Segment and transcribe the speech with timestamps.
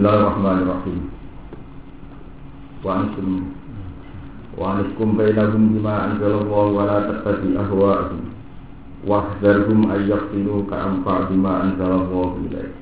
[0.00, 1.12] Bismillahirrahmanirrahim.
[2.80, 3.52] Wa antum
[4.56, 8.32] wa anikum bainahum bima anzalallahu wa la tattabi ahwa'ahum.
[9.04, 12.72] Wahdharhum ay yaqtilu ka amfa bima anzalallahu ilaik.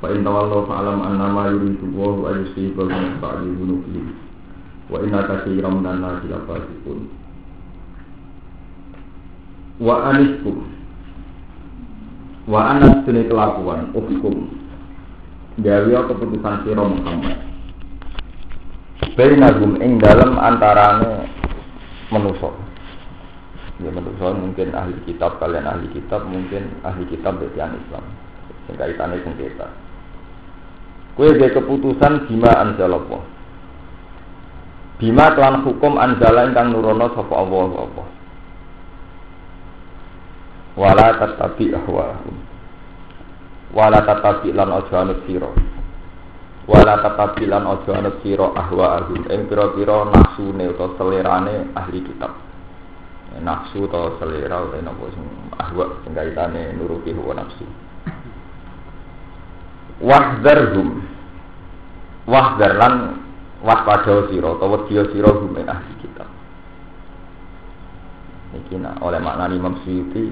[0.00, 4.00] Fa in tawallaw fa'lam annama yuridu Allahu an yusibahum min ba'di.
[4.88, 7.00] Wa inna katsiran minan nasi lafasiqun.
[9.76, 10.56] Wa aniskum
[12.48, 14.59] Wa anas kelakuan hukum
[15.58, 17.38] gawe keputusan sira Muhammad
[19.18, 21.26] bainagum ing dalam antarane
[22.14, 22.54] manusa
[23.82, 28.04] ya manusa mungkin ahli kitab kalian ahli kitab mungkin ahli kitab dari Islam.
[28.70, 29.66] Sing kaitane sengketa
[31.18, 33.22] kue gawe keputusan bima anzalallah
[34.96, 38.04] bima kelan hukum anzala ingkang nurono sapa Allah apa
[40.80, 42.36] wala tatabi ahwahum
[43.70, 45.50] wala tatabi lan aja anut sira.
[46.66, 52.32] Wala tatabi lan aja anut sira ahwa ahum ing pira-pira nafsune utawa selerane ahli kitab.
[53.38, 57.66] Nafsu utawa selera utawa napa sing ahwa sing kaitane nuruti hawa nafsu.
[60.02, 60.88] Wahdzarhum
[62.26, 62.94] wahdar lan
[63.62, 66.28] waspada sira utawa wedya sira hum ahli kitab.
[68.50, 70.26] Iki oleh makna Imam Suyuti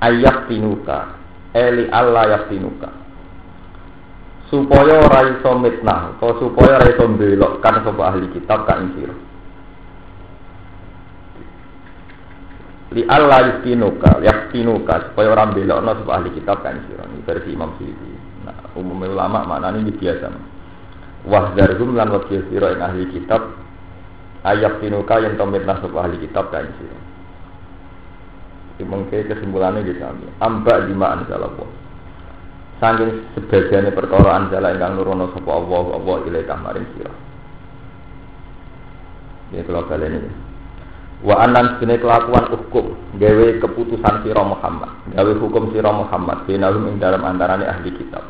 [0.00, 1.25] ayat tinuka
[1.56, 2.92] eli Allah yaftinuka.
[4.46, 9.16] Supaya ora iso mitnah atau supaya ora iso belokkan sapa ahli kitab ka ing sira.
[12.94, 17.02] Li Allah yaftinuka yaftinuka supaya ora belokno sapa ahli kitab ka ing sira.
[17.10, 18.14] Ini versi Imam Syukri
[18.46, 20.30] nah umum ulama maknane ini biasa.
[21.26, 23.50] Wahdarhum lan wakil sira ahli kitab
[24.46, 27.15] ayat tinuka yang tomitnah sapa ahli kitab ka ing sira
[28.76, 30.04] Mungkin kesimpulannya gitu
[30.40, 31.86] Amba lima anzalallah
[32.76, 37.14] Saking sebagiannya perkara anjala ingkang nurono sapa Allah Allah ilai kamarin sira.
[39.56, 40.30] Ya kalau kalian ini.
[41.24, 47.24] Wa anan kelakuan hukum gawe keputusan sira Muhammad, gawe hukum sira Muhammad binahum ing dalam
[47.24, 48.28] antarane ahli kitab.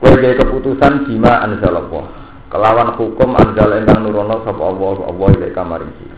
[0.00, 2.06] Kowe gawe keputusan bima anzalallah.
[2.48, 6.17] Kelawan hukum anjala ingkang nurono sapa Allah Allah ilai kamarin sira.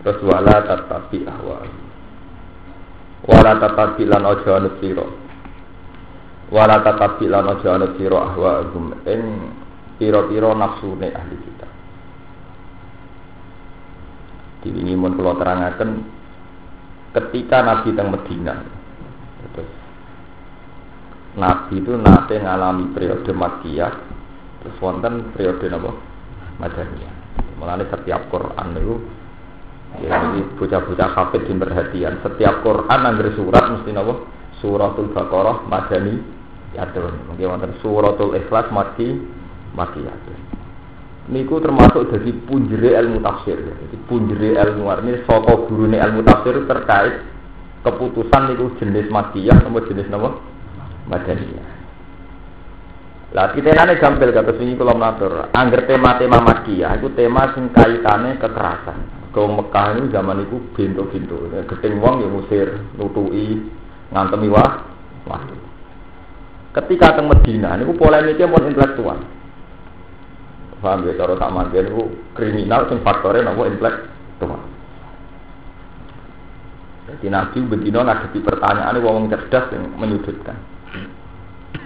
[0.00, 1.60] Terus wala tatapi ahwa.
[3.28, 5.04] Wala tatapi lan ojo anut sira.
[6.48, 9.22] Wala tatapi lan ojo anut sira ahwa gum ing
[10.00, 11.68] pira-pira ahli kita.
[14.64, 15.90] Diwingi mun kula terangaken
[17.12, 18.56] ketika Nabi teng Medina.
[19.52, 19.70] Terus
[21.36, 23.92] Nabi itu nate ngalami periode Makkiyah
[24.60, 25.92] terus wonten periode napa?
[26.60, 27.14] Madaniyah.
[27.60, 28.96] Mulane setiap Quran itu
[29.98, 32.22] Ya, ini bocah-bocah hafid di perhatian.
[32.22, 34.30] Setiap Quran angger surat mesti nopo
[34.62, 36.14] suratul Baqarah madani
[36.78, 37.26] yatun.
[37.26, 39.18] Mungkin wonten suratul Ikhlas mati
[39.74, 40.38] mati yatun.
[41.34, 43.58] Niku termasuk dari punjere ilmu tafsir.
[43.58, 47.26] Jadi punjere ilmu ini saka gurune ilmu tafsir terkait
[47.82, 50.38] keputusan niku jenis makiyah sama jenis nopo
[51.10, 51.82] madaniyah.
[53.34, 55.50] Lah kita nane gampil kata sini kalau matur.
[55.50, 62.02] Angger tema-tema makiyah itu tema sing kaitane kekerasan ke Mekah ini zaman itu bintu-bintu keting
[62.02, 62.68] wong yang musir
[62.98, 63.62] nutui
[64.10, 64.82] ngantemi wah
[65.30, 65.42] wah.
[66.74, 69.18] Ketika ke Medina ini polemiknya pun intelektual.
[70.80, 74.62] Paham ya cara tak mandir itu kriminal sing faktornya nopo intelektual.
[77.10, 80.58] Jadi Nabi betina ngadepi pertanyaan wong cerdas yang menyudutkan.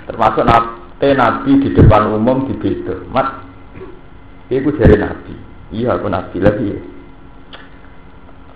[0.05, 3.41] Termasuk nabi, nabi di depan umum di beda mat
[4.53, 5.33] itu dari nabi.
[5.73, 6.37] Iya aku nabi.
[6.45, 6.79] Lagi ya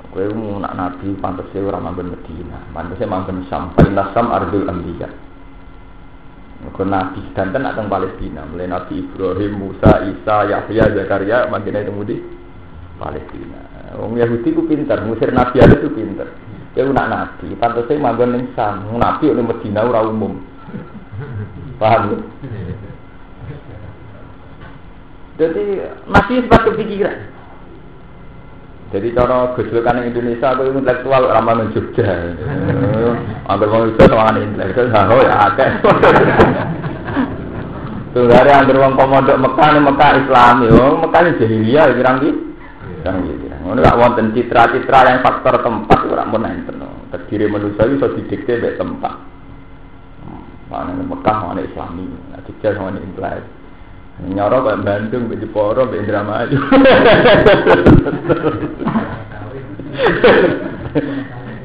[0.08, 5.08] Kowe mau nak nabi pantasnya orang manggon Medina, pantasnya manggon Sam, Palinah Sam Ardul Ambiya.
[6.72, 12.02] Kau nabi dan nak teng Palestina, mulai Nabi Ibrahim, Musa, Isa, Yahya, Zakaria, makin itu
[12.02, 12.16] di
[12.98, 13.60] Palestina.
[13.94, 16.26] Wong Yahudi ku pinter, musir nabi ada tu pinter.
[16.74, 20.40] Kowe nak nabi, pantasnya manggon ning Sam, nabi oleh Medina ora umum.
[21.78, 22.18] Paham ya?
[25.38, 25.64] Jadi
[26.10, 27.37] masih sepatu pikiran.
[28.88, 32.32] Jadi cara gejolakan Indonesia aku intelektual ramah nang Jogja.
[33.52, 35.70] Angger wong sowan intelektual ha ya akeh.
[38.16, 42.32] Tunggare angger wong komodok Mekah ning Mekah Islam yo, Mekah jahiliyah pirang iki?
[43.04, 43.46] Pirang iki.
[43.60, 46.80] Ngono gak wonten citra-citra yang faktor tempat ora mun enten.
[47.12, 49.20] Terdiri manusia iso didikte mek tempat.
[50.72, 52.08] Mana Mekah mana Islami,
[52.48, 53.57] Jogja sama intelektual.
[54.18, 56.58] Nyoro kayak Bandung, di Jeporo, di Indramayu.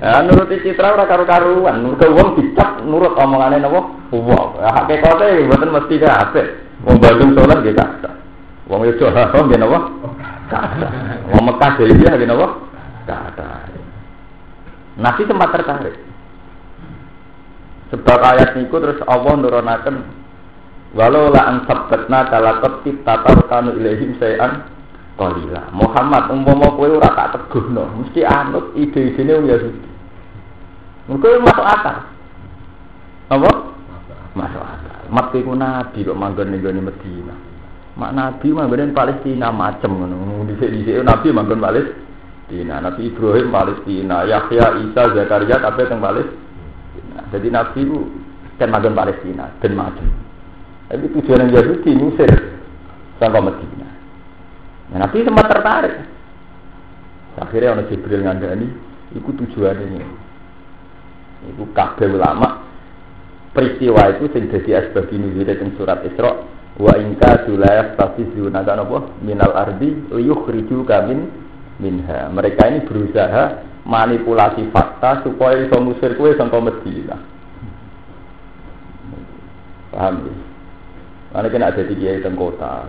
[0.03, 3.87] Ya nuruti citra ora karu-karuan, mergo wong dicap nurut omongane napa?
[4.11, 4.59] Wong.
[4.59, 6.47] Hakikate mboten mesti kabeh.
[6.83, 8.11] Wong Bandung salat nggih kata.
[8.67, 9.79] Wong Yojo haram nggih napa?
[11.31, 12.47] Wong Mekah dhewe nggih napa?
[13.07, 13.47] Kata.
[14.99, 15.95] Nabi sempat tertarik.
[17.95, 20.03] Sebab ayat niku terus Allah nurunaken
[20.93, 24.65] walau la an sabbatna talaqat tatar kanu ilaihim sayan
[25.17, 25.69] qalila.
[25.73, 29.89] Muhammad umpama kowe ora tak teguhno, mesti anut ide-idene wong Yahudi.
[31.03, 31.97] Mungkin masuk akal.
[33.27, 33.51] Apa?
[34.33, 34.97] Masuk akal.
[35.11, 37.35] Mat iku nabi kok manggon ning Medina.
[37.99, 40.47] Mak nabi manggon Palestina macem ngono.
[40.47, 42.01] Dhisik-dhisik nabi manggon Palestina.
[42.53, 47.25] Nabi Ibrahim Palestina, Yahya, Isa, Zakaria kabeh teng Palestina.
[47.33, 47.97] Jadi nabi itu
[48.61, 50.22] kan manggon Palestina dan macem.
[50.91, 52.31] Tapi tujuan yang Yahudi Mesir
[53.17, 53.89] sampai Medina.
[54.93, 55.95] Nah, nabi sempat tertarik.
[57.39, 58.67] Akhirnya orang Jibril ngandani,
[59.13, 59.99] itu ini.
[61.43, 62.63] Iku kabeh ulama
[63.51, 66.31] peristiwa itu sing dadi asbab nuzul teng surat Isra
[66.79, 71.29] wa ingka sulayas tafizuna kan apa minal ardi liyukhriju kamin
[71.77, 72.31] minha.
[72.31, 77.21] Mereka ini berusaha manipulasi fakta supaya iso musir kowe sangka Madinah.
[79.93, 80.52] Paham ya?
[81.33, 82.85] Mana kena ada di kiai teng kota,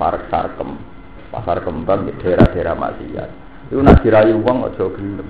[0.00, 0.80] parek sarkem,
[1.28, 3.30] pasar kembang, daerah-daerah maksiat.
[3.68, 5.28] Itu nak dirayu uang aja gelem.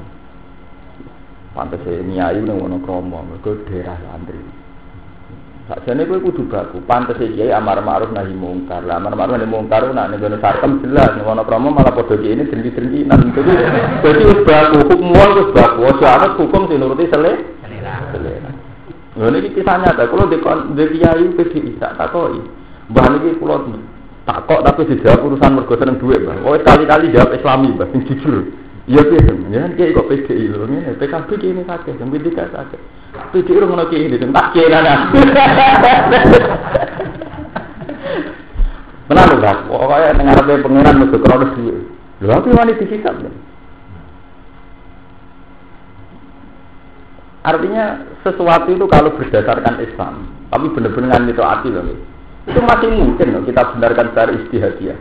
[1.50, 4.38] Pantes e nyayu ning ngono kromo, mergo daerah santri.
[5.66, 8.86] Sakjane kowe kudu baku, pantes e kiai amar ma'ruf nahi mungkar.
[8.86, 12.14] Lah amar ma'ruf nahi mungkar nak ning ngono sarkem jelas ning ngono kromo malah padha
[12.22, 13.52] ini dengki Nanti Jadi
[14.06, 17.32] dadi wis baku, hukum wis baku, aja ana hukum sing nuruti sele.
[18.14, 18.55] Selera.
[19.16, 20.36] Lha niki kisah nyata, kula di
[20.76, 22.40] di kiai PDI tak takoki.
[22.92, 23.64] Mbah niki kula
[24.28, 26.44] takok tapi dijawab urusan mergo seneng dhuwit, Mbah.
[26.44, 28.44] Oh kali-kali jawab Islami, Mbah, sing jujur.
[28.86, 32.80] Iya piye dong, ya kayak kok PDI lho ngene, PKB ini sakit, yang PDI sakit.
[33.34, 34.94] PDI ora ngono ki ini, tak kira ana.
[39.10, 41.76] Menawa lho, pokoknya ning arepe pangeran mesti krono duwe.
[42.22, 43.16] Lho aku wani dihisab.
[47.46, 51.86] Artinya sesuatu itu kalau berdasarkan Islam, tapi benar-benar itu hati loh,
[52.42, 54.98] itu masih mungkin loh kita benarkan secara istihadiah.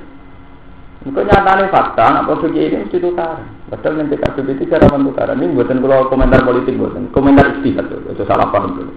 [1.05, 3.37] Itu nyatanya fakta, nak produk ini mesti tukar.
[3.69, 5.29] Padahal nanti KBB itu cara mentukar.
[5.33, 8.93] Ini buatan kalau komentar politik buatan, komentar istihad itu salah paham dulu.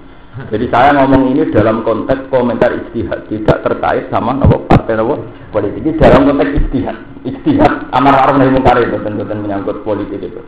[0.48, 5.20] Jadi saya ngomong ini dalam konteks komentar istihad, tidak terkait sama apa partai apa
[5.52, 5.84] politik.
[5.84, 6.96] Ini dalam konteks istihad,
[7.28, 10.40] istihad amar ma'ruf nahi munkar itu buatan menyangkut politik itu.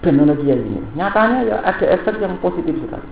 [0.00, 3.04] Benar kiai ini, nyatanya ya ada efek yang positif sekali.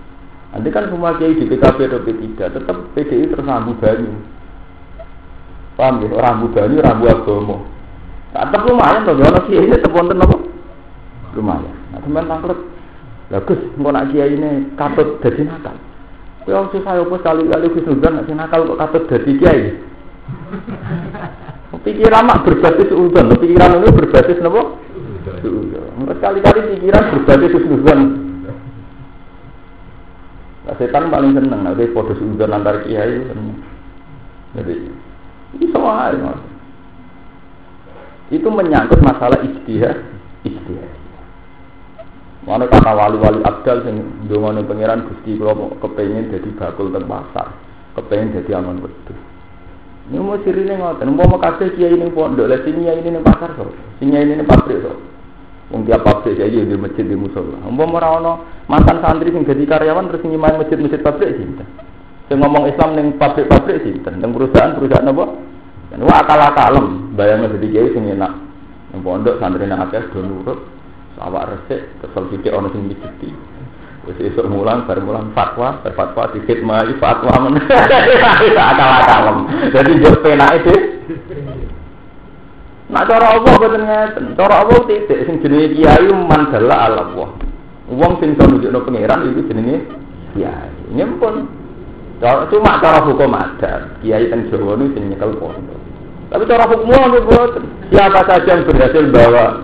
[0.49, 4.17] Nanti kan semua kiai di PKB atau P3 tetap PDI tersambung banyak
[5.77, 6.11] Paham ya?
[6.11, 7.57] Ini orang buat agama.
[8.35, 10.37] Nah, tetap lumayan loh, kalau kiai ini tetap wonten apa?
[11.39, 11.75] Lumayan.
[11.95, 12.59] Nah, teman tangklet.
[13.29, 15.77] Bagus, mau nak kiai ini katut jadi nakal.
[16.49, 19.61] Kau sih saya pun kali-kali Gus Nuzan nak nakal kok katut jadi kiai.
[21.85, 24.61] Pikiran mak berbasis udan, pikiran itu berbasis apa?
[25.41, 26.07] Suudon.
[26.19, 27.99] Kali-kali pikiran berbasis udan.
[30.67, 33.25] Nah, setan paling seneng, nah, dia foto suudon antar kiai.
[34.53, 34.73] Jadi,
[35.57, 36.31] itu aja.
[38.29, 40.05] Itu menyangkut masalah istihad,
[40.45, 40.93] istihad.
[42.45, 47.51] Mana kata wali-wali abdal sing ndongone pangeran Gusti kula kepengin dadi bakul teng pasar,
[47.93, 49.19] dadi aman wedhus.
[50.09, 53.69] Ini mau sirine ngoten, mau kabeh kiai ning pondok, lha sing ini ning pasar so,
[54.01, 54.97] sing ini ning pabrik so.
[55.69, 57.61] Wong tiap pabrik saya di masjid di musola.
[57.61, 58.33] Umpama ora ono
[58.65, 61.67] mantan santri sing dadi karyawan terus nyimani masjid-masjid pabrik sinten.
[62.25, 65.25] Saya ngomong Islam neng pabrik-pabrik sih, neng perusahaan-perusahaan apa?
[65.89, 68.33] Dan wah akal akalem, bayangnya jadi kiai sing enak.
[68.93, 70.59] Neng pondok santri nang akeh do nurut,
[71.21, 73.29] awak resik, kesel sithik ana sing mijeti.
[74.09, 77.61] Wis esuk mulang, bar mulang fatwa, bar fatwa dikhidmati fatwa men.
[78.73, 79.37] akal akalem.
[79.69, 80.81] Jadi yo penake deh.
[82.89, 84.25] Nah cara Allah boten ngeten.
[84.33, 87.29] Cara Allah titik sing jenenge kiai mandala Allah.
[87.89, 89.85] Wong sing iso nunjukno pangeran itu jenenge
[90.33, 90.69] kiai.
[90.93, 91.59] Nyempun
[92.19, 95.79] Cuma cara hukum ada, kiai teng Jawa ini sing pondok.
[96.27, 97.51] Tapi cara hukum itu buat
[97.95, 99.63] siapa saja yang berhasil bawa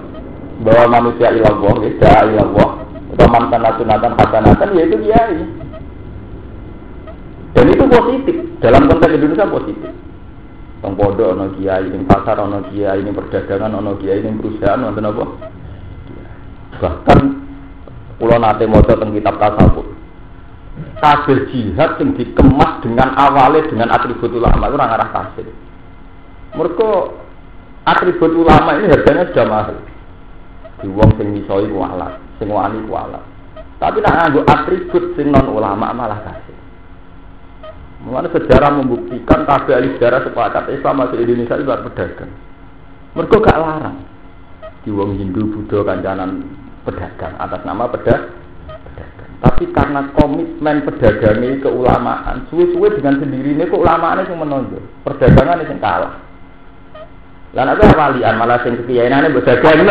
[0.63, 2.69] bawa manusia ilah Allah, ya ilah Allah,
[3.11, 5.39] atau mantan nasunatan hasanatan, ya itu kiai.
[7.59, 9.91] Dan itu positif dalam konteks Indonesia positif.
[10.85, 15.09] Teng pondok ono kiai, ning pasar ono kiai, ning perdagangan ono kiai, ning perusahaan wonten
[15.09, 15.25] apa?
[16.77, 17.19] Bahkan
[18.21, 19.95] pulau nate maca teng kitab tasawuf
[21.01, 25.47] kabeh jihad yang dikemas dengan awalnya dengan atribut ulama itu orang arah kafir.
[26.53, 26.89] Mereka
[27.89, 29.77] atribut ulama ini harganya sudah mahal.
[30.85, 33.23] Di wong sing misoi ku alat, sing wani ku alat.
[33.81, 36.44] Tapi nak nganggo atribut sing non ulama malah kasih.
[38.05, 42.29] Mengenai sejarah membuktikan kabeh ahli sejarah sepakat Islam masuk Indonesia itu pedagang.
[43.17, 43.97] Mereka gak larang.
[44.85, 46.45] Di wong Hindu, Buddha, kancanan
[46.85, 48.29] pedagang atas nama pedagang.
[49.41, 56.21] Tapi karena komitmen pedagang ini keulamaan, suwe-suwe dengan sendirinya keulamaan itu menonjol, perdagangan itu kalah.
[57.57, 59.81] Lan ada walian malah sing kekiyainane mbok dagang.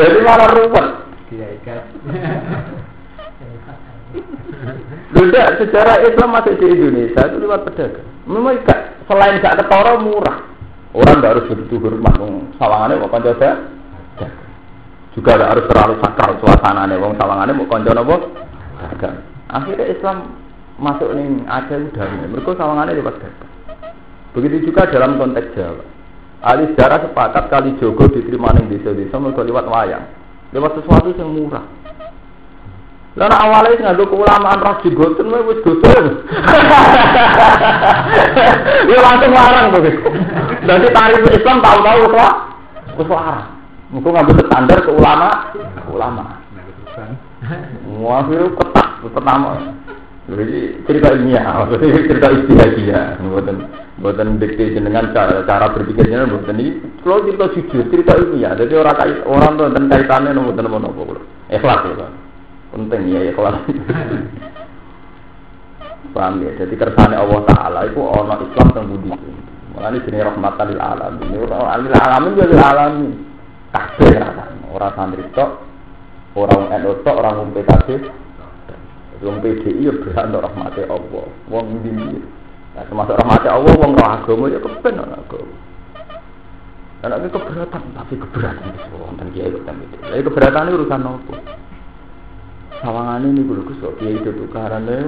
[0.00, 0.86] Jadi malah ruwet.
[1.30, 1.62] Kiai
[5.10, 5.52] kan.
[5.58, 8.06] secara Islam masih di Indonesia itu lewat pedagang.
[8.30, 10.38] Memang gak, selain gak ketara murah.
[10.94, 12.14] Orang gak harus begitu hormat
[12.58, 13.34] sawangannya mau konco
[15.10, 18.16] Juga gak harus terlalu sakral suasananya wong sawangannya mau konco nopo
[18.78, 19.16] dagang.
[19.50, 20.16] Akhirnya Islam
[20.78, 23.52] masuk nih Aceh udah mereka sawangannya lewat dagang.
[24.30, 25.84] Begitu juga dalam konteks Jawa.
[26.40, 30.08] Ahli sejarah sepakat kali Jogo diterima nih desa-desa mereka lewat wayang,
[30.56, 31.79] lewat sesuatu yang murah.
[33.18, 35.90] Lalu awalnya nggak ada keulamaan ras jigoten, wes dosa.
[38.90, 39.82] Ya langsung larang tuh.
[40.62, 42.34] Jadi tarif Islam tahu-tahu kok,
[43.02, 43.46] wes larang.
[43.90, 45.50] Mungkin ngambil standar ke ulama,
[45.90, 46.38] ulama.
[47.98, 49.74] Wah, itu ketat, pertama.
[50.30, 53.66] Jadi cerita ilmiah, cerita istilah buatan
[53.98, 56.78] buatan dikte dengan cara cara berpikirnya buatan ini.
[57.02, 58.54] Kalau cerita jujur, cerita ilmiah.
[58.54, 61.18] Jadi orang orang tuh tentang kaitannya nomor nomor nomor
[61.50, 62.29] Ikhlas ya.
[62.70, 63.56] Penting ya ikhlas.
[66.14, 66.50] Paham ya?
[66.58, 69.10] Jadi kersane Allah Taala itu orang Islam yang budi.
[69.74, 71.30] Mulane jenis rahmatan lil alamin.
[71.46, 73.12] Orang lil alamin ya lil alamin.
[73.70, 74.18] Kabeh
[74.74, 75.62] orang santri tok,
[76.34, 78.02] orang NU tok, orang umum PKB
[79.20, 81.26] Wong PDI ya berhak untuk rahmati Allah.
[81.52, 82.24] Wong ndi
[82.70, 85.56] Nah, termasuk rahmati Allah, wong roh agama ya kepen ana agama.
[87.02, 89.96] Dan ada keberatan, tapi keberatan itu wonten kiai kok itu.
[90.30, 91.02] Keberatan itu urusan
[92.80, 95.04] Sawangan ini kudu kusuk kiai itu tukaran lha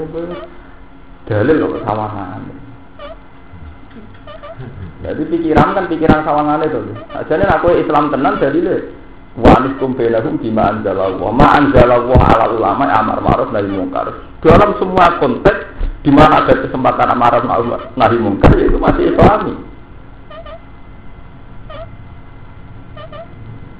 [1.24, 2.42] dalil kok sawangan.
[5.02, 6.80] Jadi pikiran kan pikiran sawangan itu.
[7.26, 8.92] Jadi aku Islam tenan dalile
[9.32, 14.12] wa anikum bainahum bima anzalallah ma anzalallah ala ulama amar ma'ruf nahi mungkar
[14.44, 15.72] dalam semua konteks
[16.04, 19.56] di mana ada kesempatan amar ma'ruf nahi mungkar yaitu masih islami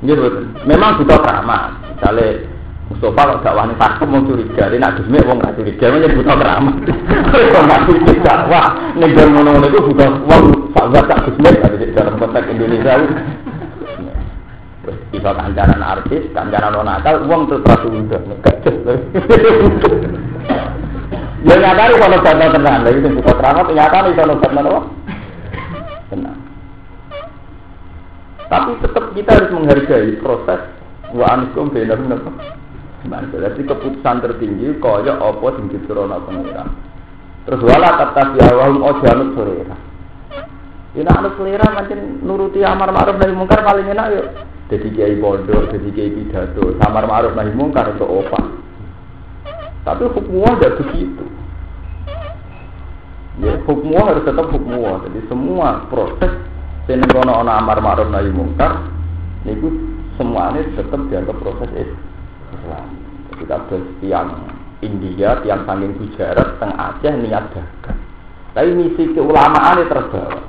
[0.02, 0.50] betul.
[0.66, 1.78] Memang butuh keramat.
[1.94, 2.42] Misalnya
[2.90, 6.34] Mustafa kalau dakwah ini takut mau curiga, dia nak dusmi wong nggak curiga, memang butuh
[6.34, 6.74] keramat.
[7.30, 8.32] Kalau nggak curiga
[8.98, 11.50] nih dan mono itu butuh wong sahabat tak dusmi
[11.94, 12.94] dalam konteks Indonesia.
[15.12, 18.20] Bisa kancanan artis, kancanan non nakal, uang terus terus udah
[21.42, 24.82] Ya nyata nih kalau jatuh tenang, lagi itu buka keramat, nyata nih kalau jatuh
[26.10, 26.38] tenang.
[28.46, 30.60] Tapi tetap kita harus menghargai proses.
[31.12, 31.96] Wa anikum beda
[33.06, 33.36] nopo.
[33.38, 36.68] Jadi keputusan tertinggi kaya apa sing diturunkan pengiran.
[37.42, 39.76] Terus wala kata biawahum ojanut selera.
[40.92, 44.28] Ini anak selera macam nuruti amar ma'ruf dari mungkar paling enak yuk
[44.72, 48.40] jadi kiai pondok, jadi kiai pidato, samar ma'ruf nahi mungkar untuk opa.
[49.84, 51.24] Tapi hukumnya tidak begitu.
[53.44, 55.04] Ya, hukumnya harus tetap hukumnya.
[55.04, 56.32] Jadi semua proses
[56.88, 58.88] sing amar ma'ruf nahi mungkar
[59.44, 59.68] niku
[60.16, 61.68] semuanya tetap dianggap proses
[62.62, 62.86] Islam.
[63.34, 64.30] Jadi ada tiang
[64.86, 67.98] India, tiang saking Gujarat, teng Aceh niat dagang.
[68.54, 70.40] Tapi misi keulamaan itu terbawa.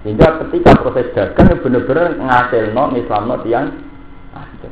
[0.00, 3.68] Sehingga ketika proses dagang benar-benar ngasil Islam no tiang
[4.32, 4.70] ada.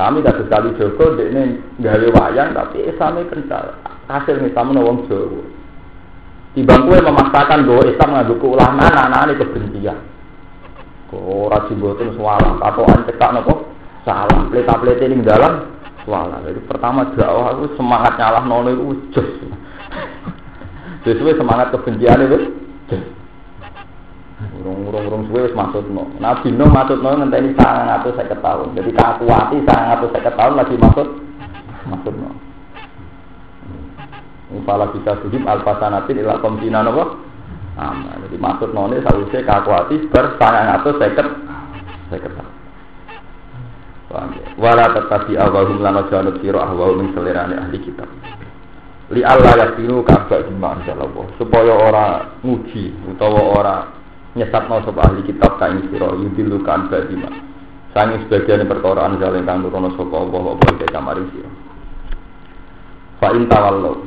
[0.00, 3.76] Kami tidak sekali Joko, ini gawe wayang tapi Islam kental.
[4.08, 5.44] Hasil Islam wong Jawa.
[6.50, 9.98] Di bangku memaksakan bahwa Islam ngadu ulama anak-anak ini kebencian.
[11.10, 13.70] Kok rajin boten sualah atau ancekak nopo
[14.04, 16.40] salah pelita-pelita ini dalam sualah.
[16.44, 19.28] Jadi pertama dakwah aku semangat nyalah nono itu jos.
[21.04, 22.38] Sesuai semangat kebencian itu
[22.88, 23.04] jos.
[24.60, 26.16] Urung-urung suwe wis maksudno.
[26.16, 28.68] Nabi Nuh maksudno ngenteni 950 tahun.
[28.72, 31.08] Jadi kakuati 950 tahun lagi maksud
[31.88, 32.30] maksudno.
[34.66, 37.22] Fala bisa sujud alfasanatin ila komsina nopo?
[37.78, 38.18] Amal.
[38.28, 42.49] Jadi maksud none sausé kakuati ber 950 50 tahun.
[44.58, 48.10] Wala tetapi awahum lana janut siro ahwahum selerane ahli kitab.
[49.14, 50.82] Li Allah yakinu kabak di mana
[51.38, 53.82] supaya orang nguji utawa orang
[54.38, 57.26] nyesat mau sapa ahli kitab kain sira yudilu kan badima
[57.90, 61.50] sangi sebagian perkara anjal ingkang nurono sapa Allah apa iki kamaring sira.
[63.18, 64.06] Fa in tawallu.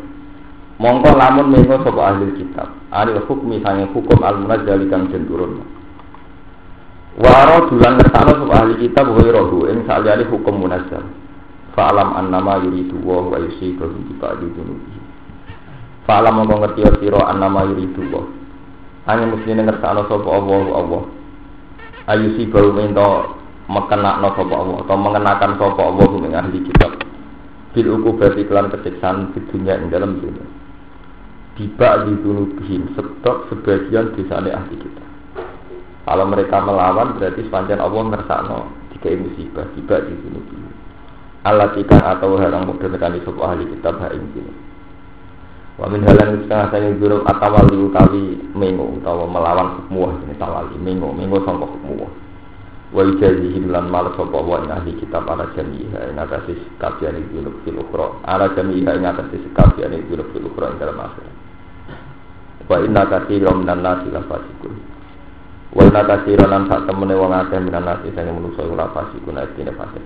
[0.79, 5.63] Mongko lamun mengo sapa ahli kitab alil hukmi sangi hukum al munazzal kang den turun
[7.13, 11.05] Waro dulan kersane sapa ahli kitab wa rohu ing saliyane hukum munazzal.
[11.77, 14.97] Fa'lam annama yuridu wa wa yusibu bi ba'di dunubi.
[16.09, 18.25] Fa'lam mongko ngerti sira annama yuridu wa.
[19.05, 21.03] Hanya mesti ngersakno sapa Allah Allah.
[22.09, 23.37] Ayu si bau mento
[23.69, 26.97] mekenakno sapa Allah atau mengenakan sapa Allah ing ahli kitab.
[27.77, 30.45] Bil ukubat iklan kesiksaan di dunia ing dalam dunia.
[31.61, 35.12] Tiba di dunubihim sebab sebagian desane ahli kitab.
[36.03, 38.59] Kalau mereka melawan berarti sepanjang Allah ngersakno
[38.91, 40.41] jika musibah tiba di sini.
[41.43, 44.53] Allah tikan atau harang mudah nekani sebuah ahli kitab ha ing sini.
[45.75, 51.11] Wa min halan setengah saya juruk atawali utawi mengo utawa melawan hukmuah ini tawali mengo
[51.11, 52.11] mengo sangka hukmuah.
[52.93, 57.79] Wa ijazihim lan mal sapa wa ahli kitab ala jamiha ing atase kafian juruk fil
[57.79, 61.35] ukhra ala jamiha ing atase kafian juruk fil ukhra dalam akhirat.
[62.69, 64.92] Wa inna katsiran minan nasi la fasikun.
[65.73, 69.73] Wa inna katsiran lan sak temene wong akeh minan nasi sing menungso ora fasikun artine
[69.73, 70.05] fasik.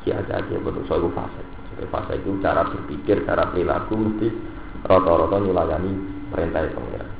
[0.00, 1.44] Ki ada aja menungso iku fasik.
[1.76, 4.32] Jadi fasik itu cara berpikir, cara perilaku mesti
[4.88, 5.92] rata-rata nyulayani
[6.32, 7.10] perintah pengiran.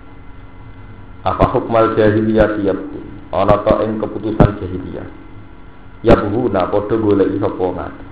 [1.21, 2.79] Apa hukmal jahiliyah tiap
[3.37, 5.09] ana ta ing keputusan jahiliyah.
[6.00, 8.05] Ya buhu na padha golek sapa ngate.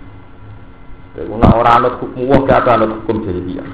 [1.17, 3.69] Kowe nek ora anut hukum wah gak anut hukum jahiliyah.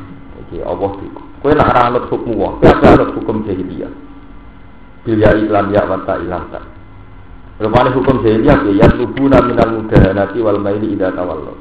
[0.46, 1.22] Iki Allah iku.
[1.42, 4.13] Kowe ora hukum wah gak anut hukum jahiliyah
[5.04, 6.16] bilya iklan ya wata
[6.48, 6.64] tak
[7.54, 11.54] Rupanya hukum jahiliyah ya lubuna minal mudahanati wal maili ida tawallo.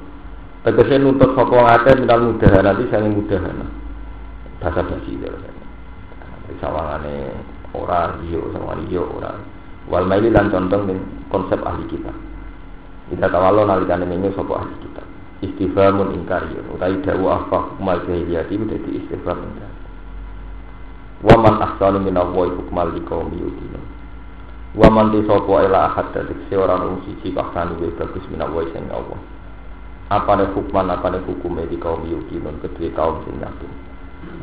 [0.66, 3.68] Tegese nuntut sapa ngate minal mudahanati sange mudahana.
[4.58, 5.30] Bahasa basi itu.
[6.58, 7.30] Sawangane
[7.78, 9.38] ora iyo sawangane iyo ora.
[9.86, 10.98] Wal maili lan condong
[11.30, 12.10] konsep ahli kita.
[13.14, 15.04] Ida tawallo nalikane menyu sapa ahli kita.
[15.46, 19.46] Istifhamun ingkari utawi dawu apa hukum jahiliyah itu dadi istifham
[21.24, 23.84] Waman ahsanu minallahi hukmal liqaumi yuqinun.
[24.76, 29.16] Waman ti sapa ila ahad dadi seorang wong siji bahkan luwih bagus minallahi sing Allah.
[30.12, 33.72] Apane hukman apane hukume di kaum yuqinun kedue kaum sing yakin.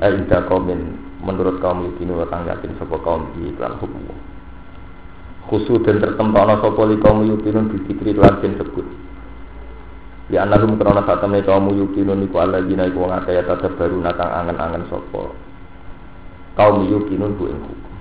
[0.00, 4.16] Eh ida kaumin menurut kaum yuqinun kang yakin sapa kaum iki lan hukum.
[5.52, 8.88] Khusus dan tertempana sapa li kaum yuqinun dikri lan sebut.
[10.32, 14.32] Ya anahum krana sak temne kaum yuqinun iku alladzina iku wong akeh ya baru nakang
[14.32, 15.49] angen-angen sapa
[16.58, 17.94] kaum yukinun bu ing hukum.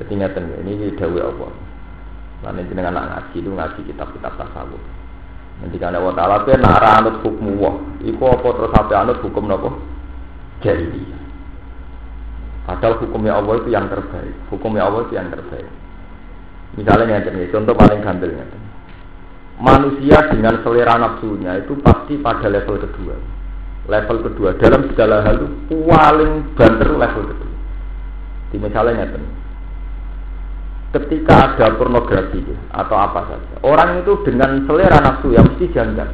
[0.00, 1.52] Jadi ngeten ini dawuh Allah.
[2.40, 4.80] Lan jenengan anak ngaji itu ngaji kitab-kitab tasawuf.
[5.60, 9.44] Nanti kan Allah Taala pe nak anut hukum wah, iku apa terus sampai anut hukum
[9.44, 9.68] napa?
[10.64, 11.04] Jadi.
[12.64, 14.36] Padahal hukumnya Allah itu yang terbaik.
[14.48, 15.68] Hukumnya Allah itu yang terbaik.
[16.80, 18.46] Misalnya ngeten contoh paling gampangnya.
[19.60, 23.39] Manusia dengan selera nafsunya itu pasti pada level kedua
[23.90, 24.54] level kedua.
[24.62, 27.52] Dalam segala hal paling banter level kedua.
[28.54, 29.10] Di misalnya
[30.90, 32.42] ketika ada pornografi
[32.74, 36.10] atau apa saja orang itu dengan selera nafsu yang mesti janggal.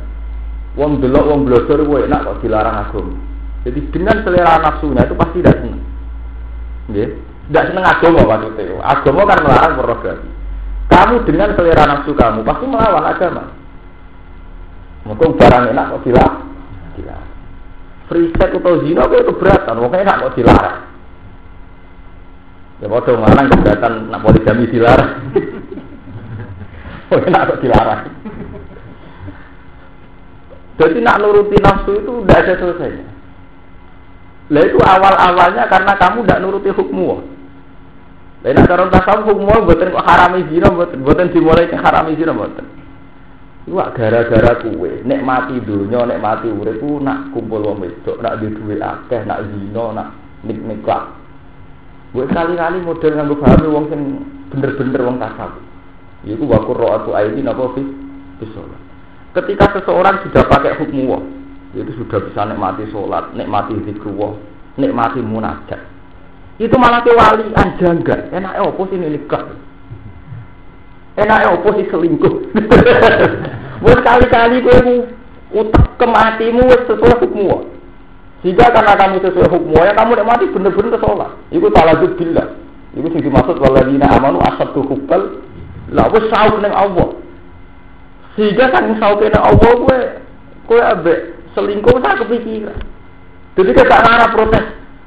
[0.77, 3.17] Wong delok wong blosor gue enak kok dilarang agama.
[3.65, 5.85] Jadi dengan selera nafsunya itu pasti tidak senang
[6.93, 7.09] ya
[7.49, 8.85] tidak senang agama maksudnya.
[8.85, 10.29] Agama kan melarang pornografi.
[10.93, 13.45] Kamu dengan selera nafsu kamu pasti melawan agama.
[15.09, 17.26] Mungkin barang enak kok dilarang
[18.07, 20.79] free atau zina itu keberatan, pokoknya nak mau dilarang.
[22.77, 25.13] Ya bodoh mana keberatan nak poligami dilarang.
[27.09, 28.03] Pokoknya nak kok dilarang.
[30.77, 33.07] Jadi nak nuruti nafsu itu tidak ada selesainya.
[34.53, 37.25] Lah itu awal-awalnya karena kamu tidak nuruti hukmu.
[38.45, 42.37] Lah nek cara tasawuf hukmu mboten kok harami zina mboten mboten dimulai ke harami zina
[42.37, 42.76] mboten.
[43.67, 48.39] Iku gara-gara kuwe, nek mati dunya, nek mati urip ku nak kumpul wong wedok, nak
[48.39, 50.09] di duwe akeh, nak zina, nak
[50.47, 51.11] nik-nikah.
[52.15, 54.01] Gue kali-kali model nganggo paham wong sing
[54.55, 55.67] bener-bener wong tasawuf.
[56.23, 57.83] Iku wa qurra'atu aini napa fi
[58.55, 58.81] sholat.
[59.35, 61.23] Ketika seseorang sudah pakai hukum wah,
[61.75, 64.39] itu sudah bisa nikmati sholat, nikmati zikrullah,
[64.79, 65.83] nikmati munajat.
[66.63, 68.31] Itu malah ke wali anjangga.
[68.31, 69.43] Enaknya apa sih nikah?
[71.17, 72.35] Enaknya apa sih selingkuh?
[73.85, 74.81] Wes kali-kali kowe
[75.57, 77.69] utak kematimu wes sesuai hukum
[78.45, 81.31] Jika karena kamu sesuai hukum ya kamu tidak mati bener-bener sholat.
[81.53, 82.57] Iku talajud billah.
[82.97, 85.45] Iku sing dimaksud waladina amanu asatu hubbal.
[85.93, 87.17] Lah wes sauk ning Allah.
[88.37, 89.99] Sehingga kan sauk ning Allah kowe
[90.69, 92.77] kowe ambek selingkuh tak kepikiran.
[93.57, 94.65] Jadi kita ngarah protes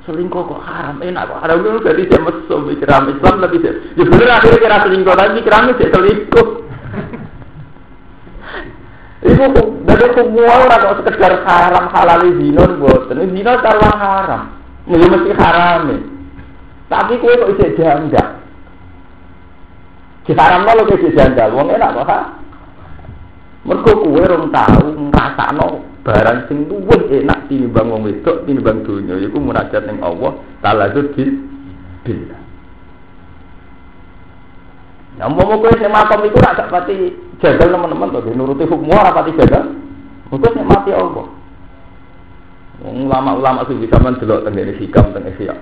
[0.10, 4.30] selingkuh kok haram enak kok haram itu jadi dia mesum mikir Islam lebih ya bener
[4.34, 6.48] akhirnya kira selingkuh tapi kira selingkuh
[9.20, 9.46] Iku
[9.84, 13.20] dari semua orang kok sekedar haram halal zina buatan.
[13.36, 14.42] Zina cara haram.
[14.88, 16.02] Mesti mesti haram nih.
[16.88, 18.40] Tapi kue kok bisa janggal.
[20.24, 21.58] Diharamno lho iki jandal.
[21.58, 22.20] Wong enak kok, ha?
[23.66, 29.38] Mergo kowe rong tau ngrasakno barang sing luwih enak tinimbang wong wedok tinimbang donya iku
[29.38, 30.32] munajat ning Allah
[30.64, 31.32] talazud bil
[32.08, 32.42] billah.
[35.20, 37.12] Ya mau kowe sing makom iku ora gak pati
[37.44, 39.76] jagal teman-teman to nuruti hukum ora pati jagal.
[40.32, 41.28] Mergo sing mati Allah.
[42.80, 45.60] Wong ulama-ulama sufi sampean delok teng ngene hikam teng ihya.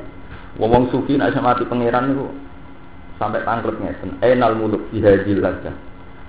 [0.62, 2.30] Wong sufi nek mati pangeran niku
[3.18, 4.22] sampai tangklet ngeten.
[4.22, 5.87] Enal muluk fi hadil lajah.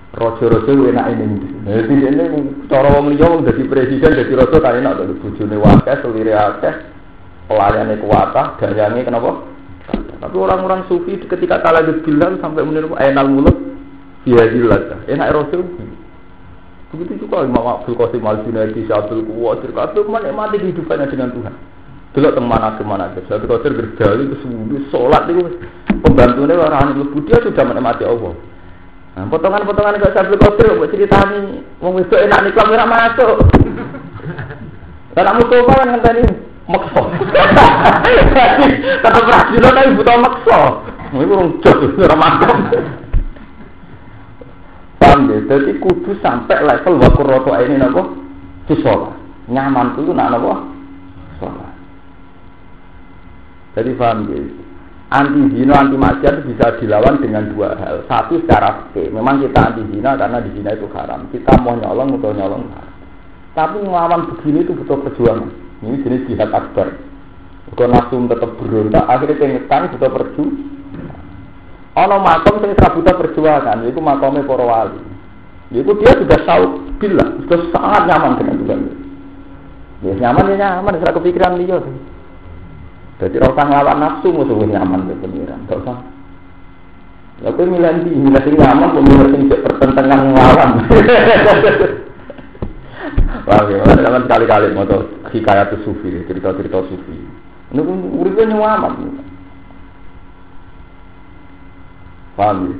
[0.09, 1.25] Rojo-rojo enak ini.
[1.69, 2.25] Jadi ini
[2.65, 6.73] cara wong liya wong dadi presiden dadi rojo kan enak to bojone wakeh, selire akeh,
[7.45, 9.45] pelariane kuwatah, dayange kenapa?
[10.17, 13.57] Tapi orang-orang sufi ketika kalah bilang sampai menurut enal muluk
[14.25, 14.97] fi hadil lajah.
[15.05, 15.61] Enak rojo.
[16.89, 21.53] Begitu juga Imam Abdul Qasim Al Junaidi, Syabdul Kuwasir, kabeh menikmati kehidupannya dengan Tuhan.
[22.17, 23.21] Delok teng mana ke mana aja.
[23.29, 25.41] Syabdul Qasim berdali ke itu
[26.01, 28.33] pembantunya orang itu dia sudah menikmati Allah.
[29.19, 33.35] Nah, potongan-potongan gak Syabdul Qasim buat ceritani, mau itu enak nih kalau masuk.
[35.11, 36.23] Karena musuh kan yang tadi
[36.71, 37.03] makso.
[39.03, 40.59] Tetap rajin tapi butuh makso.
[41.11, 42.55] Kurang jauh, orang masuk.
[45.03, 45.37] Paham ya?
[45.51, 48.23] Jadi kudu sampai level wakur roto ini nopo
[48.71, 49.19] sholat.
[49.51, 50.63] Nyaman itu nak nopo
[51.43, 51.75] sholat.
[53.75, 54.39] Jadi paham ya?
[55.09, 58.05] Anti zina, anti maksiat itu bisa dilawan dengan dua hal.
[58.05, 61.25] Satu secara fikih, memang kita anti zina karena di zina itu haram.
[61.33, 62.63] Kita mau nyolong atau nyolong.
[63.57, 65.49] Tapi melawan begini itu butuh perjuangan.
[65.81, 66.93] Ini jenis jihad akbar.
[67.73, 70.69] Kalau nafsu tetap berontak, akhirnya pengetan butuh perjuangan
[71.99, 75.01] Ono makom sing buta perjuangan, itu makomnya para wali.
[75.73, 76.65] Itu dia sudah tahu
[77.01, 78.81] bila, sudah sangat nyaman dengan Tuhan.
[80.05, 81.81] Ya nyaman ya nyaman, tidak kepikiran dia.
[83.19, 85.99] Jadi rasa ngelawan nafsu musuh nyaman di pengiran, tak usah.
[87.43, 90.69] Lalu milih di milih sing nyaman, milih sing pertentangan ngelawan.
[93.47, 94.87] Wah, zaman sekali-kali mau
[95.35, 97.15] hikayat sufi, cerita-cerita sufi.
[97.75, 97.81] Ini
[98.23, 99.19] uripnya nyaman.
[102.39, 102.75] Paham ya?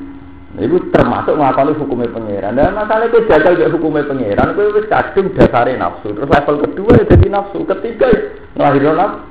[0.50, 2.58] Nah, itu termasuk mengakali hukumnya pangeran.
[2.58, 4.58] Dan masalah itu jagal juga hukumnya pangeran.
[4.58, 6.10] Itu wis kadung dasarnya nafsu.
[6.10, 7.62] Terus level kedua ya jadi nafsu.
[7.68, 8.20] Ketiga ya
[8.58, 9.22] ngelahirkan nafsu.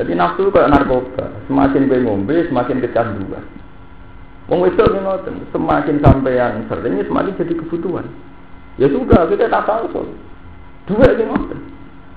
[0.00, 1.30] Jadi nafsu kayak narkoba.
[1.46, 3.44] Semakin gue ngombe, semakin kecanduan.
[4.50, 8.06] Wong itu ngoten, semakin sampean sering semakin jadi kebutuhan.
[8.80, 10.02] Ya sudah, kita tak tahu
[10.90, 11.60] Dua ini ngoten.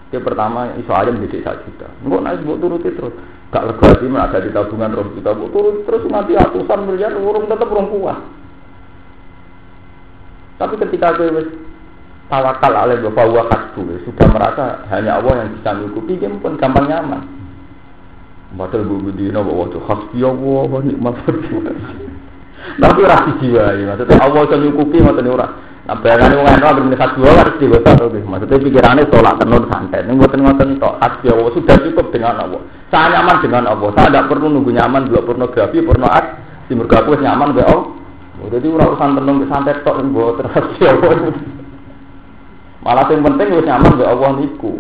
[0.10, 1.88] Yang pertama iso ayam jadi satu juta.
[2.06, 3.14] Enggak naik buat turuti terus.
[3.54, 7.46] Gak lega sih ada di tabungan rom juta buat turut terus nanti ratusan miliar urung
[7.46, 8.20] tetap kuat.
[10.56, 11.30] Tapi ketika gue
[12.28, 16.90] tawakal oleh bapak wa kasbu sudah merasa hanya Allah yang bisa mengikuti dia pun gampang
[16.90, 17.22] nyaman.
[18.56, 21.16] Padahal bu Dina bahwa itu hasbi Allah nikmat
[22.66, 25.54] Tapi rasi jiwa ya maksudnya Allah yang nyukupi maksudnya orang.
[25.86, 30.02] Nah, bayangan wong eno ben khas dua harus diwasa to Maksudnya pikirannya tolak tenun santai.
[30.02, 32.62] Ini buatan ngoten tok khas Allah sudah cukup dengan Allah.
[32.90, 33.90] Saya nyaman dengan Allah.
[33.94, 36.42] Saya tidak perlu nunggu nyaman dua pornografi, porno art.
[36.66, 37.86] Di mergaku nyaman be Allah.
[38.50, 41.38] Jadi urusan tenun santai tok yang buat khas Allah.
[42.86, 44.78] Malah yang penting wis nyaman be Allah niku.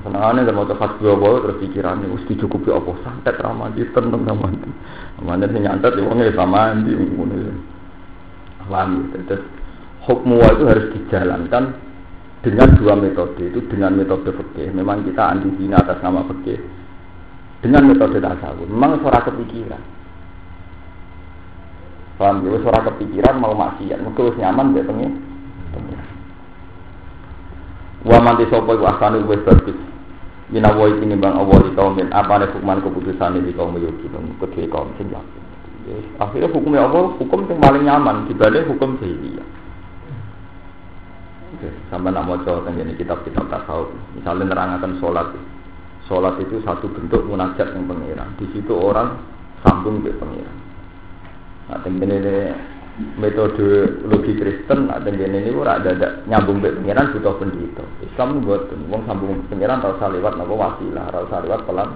[0.00, 4.72] Senangannya dan mau khas Allah terus pikirannya harus dicukupi Allah santet ramadi tenung ramadi.
[5.20, 6.92] Ramadi sing nyantet ya wongnya sama di
[8.64, 9.20] Paham ya?
[9.28, 9.44] Terus
[10.08, 11.64] hukmu itu harus dijalankan
[12.40, 14.72] dengan dua metode itu dengan metode fikih.
[14.72, 16.60] Memang kita anti zina atas nama fikih.
[17.60, 18.68] Dengan metode tasawuf.
[18.68, 19.82] Memang suara kepikiran.
[22.16, 22.56] Paham ya?
[22.60, 24.00] Suara kepikiran mau maksiat.
[24.00, 25.33] Mungkin nyaman dia pengen.
[28.04, 29.76] Wa manti sopo iku asane wis bagus.
[30.52, 35.08] Minawa iki nimbang Allah kaum apa nih hukuman keputusan di kaum yuki kedua kaum sing
[36.16, 39.48] akhirnya hukumnya Allah hukum yang paling nyaman dibanding hukum jahiliyah.
[41.54, 43.92] Oke, sama nak mau coba ini kitab-kitab tasawuf.
[44.18, 45.30] Misalnya nerangkan sholat,
[46.10, 48.26] sholat itu satu bentuk munajat yang pengiran.
[48.40, 49.22] Di situ orang
[49.62, 50.56] sambung ke pengiran.
[51.70, 52.34] Nah, tinggal ini
[53.18, 57.82] metode logi Kristen, nah tinggal ini ora ada, ada nyambung ke pengiran butuh pendito.
[58.06, 61.90] Islam buat wong sambung pengiran harus lewat nopo wasilah, harus lewat pelan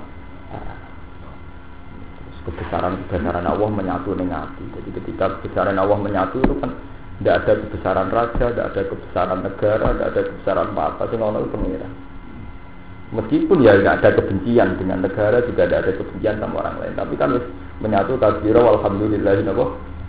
[2.49, 4.65] kebesaran kebesaran Allah menyatu dengan hati.
[4.73, 6.73] Jadi ketika kebesaran Allah menyatu itu kan
[7.21, 11.89] tidak ada kebesaran raja, tidak ada kebesaran negara, tidak ada kebesaran apa-apa, itu itu pengira.
[13.09, 17.15] Meskipun ya tidak ada kebencian dengan negara juga tidak ada kebencian sama orang lain, tapi
[17.15, 17.31] kan
[17.79, 19.35] menyatu kasiro alhamdulillah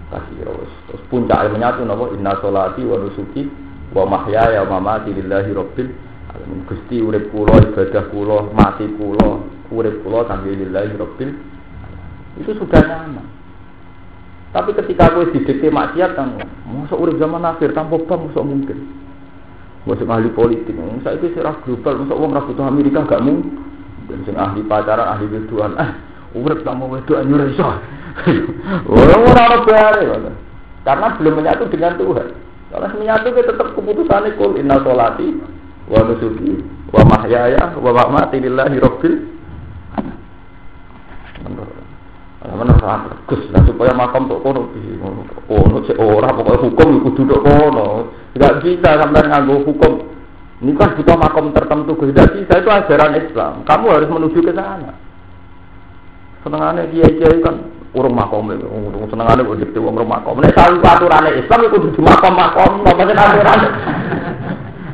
[0.09, 0.65] kasiro.
[0.89, 3.45] Terus puncak menyatu nabo inna solati wa nusuki
[3.93, 5.89] wa mahyaya wa mamati lillahi rabbil
[6.33, 6.59] alamin.
[6.65, 9.29] Gusti urip kula ibadah kula mati kula
[9.69, 11.31] urip kula kangge lillahi rabbil
[12.39, 13.25] itu sudah nyaman.
[14.49, 18.77] Tapi ketika kowe didikte maksiat kan, masa urip zaman akhir tanpa bank masa mungkin.
[19.85, 20.73] Masa ahli politik,
[21.05, 23.61] saya itu serah global, masa uang butuh Amerika gak mungkin.
[24.09, 25.93] Dan sing ahli pacaran, ahli wedoan, ah,
[26.33, 27.77] urip kamu wedoan nyuruh.
[28.91, 30.05] Orang orang bare,
[30.84, 32.27] karena belum menyatu dengan Tuhan.
[32.69, 35.34] Kalau menyatu kita tetap keputusan kul inna solati
[35.89, 36.62] wa nusuki
[36.93, 39.17] wa mahyaya wa mamati lillahi rabbil
[43.27, 44.71] Gus, nah supaya makam tok kono
[45.45, 48.10] kono cek ora pokoknya hukum itu duduk kono.
[48.34, 49.93] Tidak bisa sampai nganggo hukum.
[50.63, 51.93] Ini kan butuh makam tertentu.
[51.99, 53.53] Tidak bisa itu ajaran Islam.
[53.67, 54.95] Kamu harus menuju ke sana.
[56.41, 60.38] Senengannya kiai-kiai kan urung makom urung senengane kok dikte wong makom.
[60.38, 63.62] Nek sawi aturane Islam iku kudu makom-makom, apa sing aturan.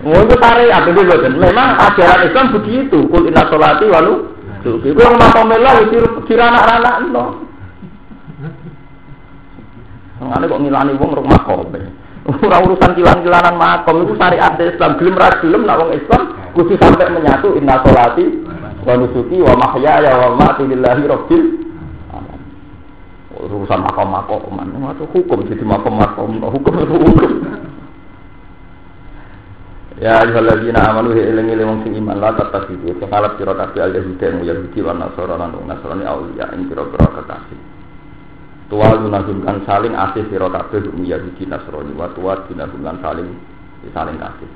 [0.06, 1.02] Oh itu syariat itu
[1.34, 3.10] Memang ajaran Islam begitu.
[3.10, 5.82] Kul inna sholati walu Iku yang makom lah
[6.30, 7.26] kira anak-anak no.
[10.22, 11.74] Ngene kok ngilani wong rong makom.
[12.26, 16.22] Ora urusan kilan-kilanan makom iku syariat Islam gelem ra gelem nak wong Islam
[16.54, 18.26] kudu sampai menyatu inna sholati
[18.86, 21.65] wa nusuki wa mahyaya wa mamati lillahi rabbil
[23.36, 24.56] urusan makom-makom
[24.96, 27.32] itu hukum jadi makom-makom hukum itu hukum
[29.96, 34.44] Ya ayyuhalladzina amanu ilangi wong sing iman la tattabi'u sekalat sira kabeh al yahudi wa
[34.44, 37.56] yahudi wa nasara lan nasrani auliya ing pira-pira kekasih
[38.66, 43.30] Tuwa gunagungkan saling asih sira kabeh Yahudi Nasrani wa tuwa gunagungkan saling
[43.94, 44.50] saling kasih.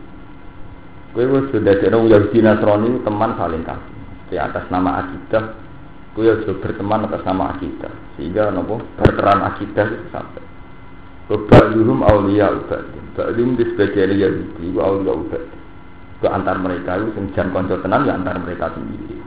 [1.13, 3.95] Kowe wis dadekno Yahudi Nasrani teman saling kasih.
[4.33, 5.68] Di atas nama akidah
[6.13, 7.93] kowe aja berteman atas nama akidah.
[8.17, 10.43] Sehingga napa berperan akidah itu sampai.
[11.29, 13.05] Ba'duhum awliya ubadin.
[13.13, 15.59] Ba'dum di sebagian Yahudi wa awliya ubadin.
[16.19, 19.21] Ke antar mereka itu sing jan kanca tenan ya antar mereka sendiri.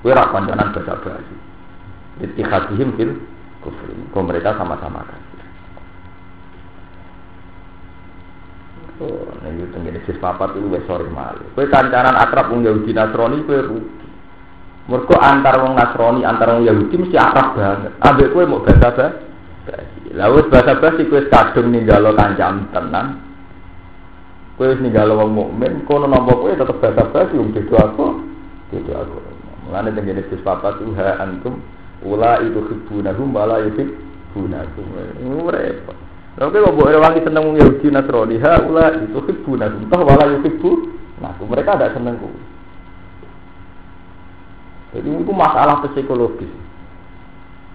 [0.00, 1.36] Kowe ra kancanan basa-basi.
[2.22, 3.12] Ittihadihim fil
[3.60, 3.94] kufri.
[4.14, 5.26] Kau mereka sama-sama kafir.
[8.98, 11.46] Oh, ini tenggine sis papat itu sore malu.
[11.54, 14.07] Kue kancanan akrab wong Yahudi Nasrani kue rugi.
[14.88, 17.92] Mergo antar wong Nasrani antar wong Yahudi mesti akrab banget.
[18.00, 19.06] Ambek kue mau bahasa bahasa.
[20.16, 23.20] Lalu bahasa bahasa kue kadung ninggalo kancam tenang.
[24.56, 28.06] Kue ninggalo wong mukmin, kono nopo kue tetap bahasa bahasa wong itu aku,
[28.72, 29.20] itu aku.
[29.68, 31.60] Mulane tenggine sis papat itu ha antum
[32.00, 34.86] Ula itu hibunahum wala yuhibbunahum.
[35.18, 35.98] Ini repot.
[36.38, 39.90] Lalu kalau boleh wangi seneng Yahudi Nasrani, ha ula itu hibunahum.
[39.90, 41.46] Toh wala yuhibbunahum.
[41.50, 42.16] Mereka tidak seneng.
[44.96, 46.48] Jadi itu masalah psikologis.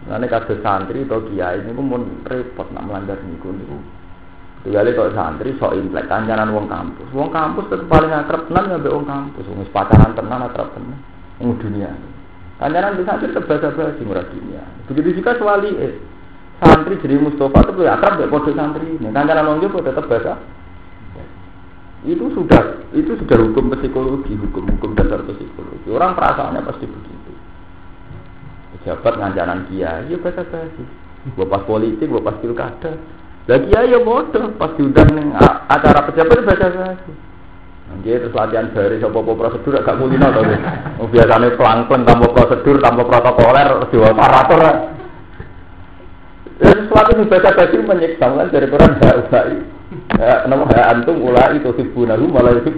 [0.03, 3.77] Nanti kasus santri atau kiai ini pun repot nak melanggar niku niku.
[4.63, 7.07] Kecuali kalau santri so implek kancanan wong kampus.
[7.15, 9.45] Wong kampus tetap paling akrab tenan ya wong kampus.
[9.47, 10.99] Wong pacaran tenan akrab tenan.
[11.39, 11.91] Wong dunia.
[12.59, 14.63] Kancanan hampir terbahasa bahasa murah dunia.
[14.91, 15.93] Begitu juga suali eh.
[16.59, 18.99] Santri jadi Mustafa itu akrab ya kode santri.
[18.99, 20.35] Kancanan orang juga tetap bahasa.
[22.03, 25.87] Itu sudah itu sudah hukum psikologi, hukum hukum dasar psikologi.
[25.87, 27.31] Orang perasaannya pasti begitu.
[28.79, 30.83] Pejabat ngancanan kiai, ya bahasa bahasa.
[31.23, 32.99] Gue pas politik, gue pas pilkada.
[33.47, 35.31] Lagi ya ya bodoh, pas diundang
[35.71, 37.11] acara pejabat bahasa bahasa.
[38.03, 40.41] Dia terus latihan dari sopo prosedur agak mulino tau
[41.03, 44.61] oh, Biasanya pelang-pelang tanpa prosedur, tanpa protokoler, jiwa operator.
[46.63, 49.72] Ya sesuatu yang baca baju menyiksa kan dari Quran ya
[50.13, 52.71] Ya, nama ya antum ulai itu hibunahu malah itu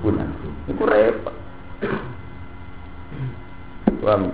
[0.00, 0.48] hibunahu.
[0.66, 1.34] Itu repot.
[4.00, 4.32] Paham?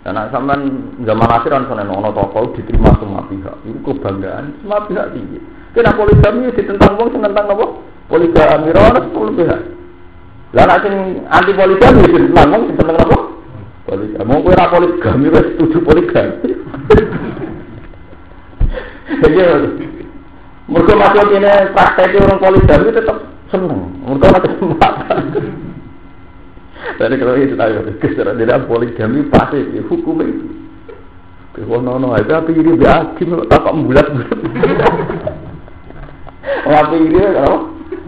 [0.00, 0.60] Karena sampean
[1.04, 3.52] zaman akhir kan sana nono toko diterima semua pihak.
[3.68, 5.38] Itu kebanggaan semua pihak tinggi.
[5.76, 7.66] Kena poligami ditentang wong tentang apa?
[8.08, 9.60] Poligami ora sepuluh pihak.
[10.56, 10.88] Lah nek
[11.28, 13.18] anti poligami ditentang wong sing seneng apa?
[13.84, 14.24] Poligami.
[14.24, 16.48] Mau ora poligami wis setuju poligami.
[19.20, 19.36] Jadi
[20.70, 23.18] mereka masuk ini praktek orang poligami tetap
[23.50, 23.90] seneng.
[24.06, 25.22] Mereka masih kesempatan.
[26.96, 30.46] Dari kalau itu tahu, keserak tidak poligami pasti hukum itu.
[31.66, 34.38] Kau nono, itu apa ini biasa, tak bulat bulat.
[36.70, 37.56] Ngapi ini kalau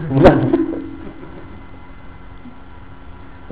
[0.09, 0.62] bulan.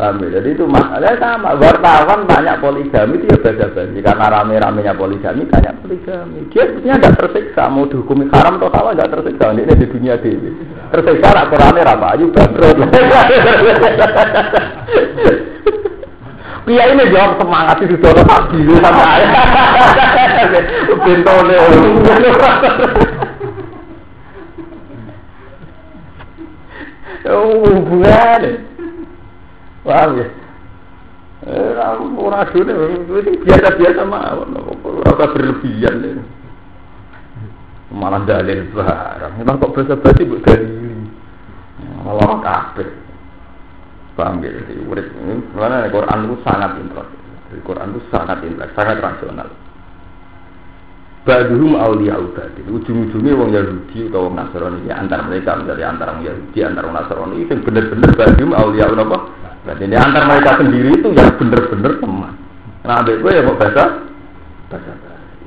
[0.01, 0.41] Paham ya?
[0.41, 1.53] Jadi itu masalahnya sama.
[1.61, 4.01] Wartawan banyak poligami itu ya beda-beda.
[4.01, 6.49] Karena rame-ramenya poligami banyak poligami.
[6.49, 7.69] Dia sebetulnya tidak tersiksa.
[7.69, 9.53] Mau dihukumi haram atau salah tidak tersiksa.
[9.53, 10.57] Ini di dunia ini.
[10.89, 12.81] Tersiksa nak Qurannya rapa ayu bangkrut.
[16.65, 19.29] Pia ini jawab semangat itu sudah pagi sama saya.
[21.05, 21.57] Bintone.
[27.21, 28.70] Oh, hubungan.
[29.81, 30.27] Paham ya?
[31.41, 31.73] Eh,
[32.21, 34.53] ora itu biasa-biasa mawon,
[34.85, 36.21] ora berlebihan.
[37.91, 39.41] Malah dalil barang.
[39.41, 41.01] Kita kok bahasa basi buat dalil.
[42.05, 42.89] Malah kabeh.
[44.13, 44.53] Paham ya?
[44.85, 47.09] Urip ini, mana Quran itu sangat intelek.
[47.65, 49.49] Quran itu sangat intelek, sangat rasional.
[51.25, 52.65] Baduhum awliya ubadin.
[52.69, 56.97] Ujung-ujungnya wong Yahudi atau wong Nasrani ya antara mereka menjadi antara wong Yahudi antara wong
[56.97, 59.17] Nasrani itu bener-bener baduhum awliya apa?
[59.61, 62.33] Berarti ini antara mereka sendiri itu yang bener-bener teman.
[62.81, 63.83] Nah, abek gue ya mau bahasa
[64.73, 64.91] bahasa.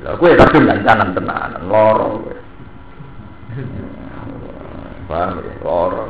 [0.05, 2.39] Gue ya kadung kancanan tenanan, loro gue.
[5.11, 5.55] Paham ya?
[5.67, 6.03] Loro.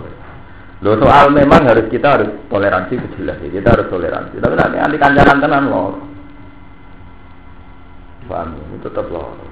[0.84, 3.48] Lo soal memang harus kita harus toleransi jelas ya.
[3.48, 4.36] Kita harus toleransi.
[4.36, 6.00] Tapi nanti anti kancanan tenan loro.
[8.28, 8.64] Paham ya?
[8.76, 9.44] Itu tetap loro.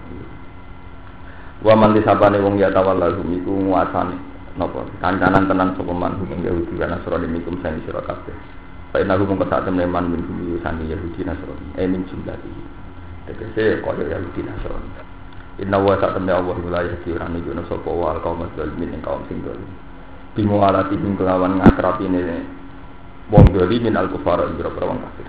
[1.63, 6.77] Wa man disabane wong ya tawallahu iku nguasani napa kancanan tenan sapa man hukum Yahudi
[6.77, 8.37] lan Nasrani mikum sang sira kabeh.
[8.93, 11.67] Fa inna hukum saat temen man min bumi sang Yahudi Nasrani.
[11.81, 12.63] Eh min jumlah iki.
[13.33, 14.89] Tegese kaya Yahudi Nasrani.
[15.65, 19.25] Inna wa sak temen Allah la yahdi ora nunjukno sapa wa kaum zalimin ing kaum
[19.29, 19.69] sing dolim.
[20.37, 22.21] Bimo alati ing kelawan ngakrapine
[23.33, 25.29] wong min al kufar ing wong kafir.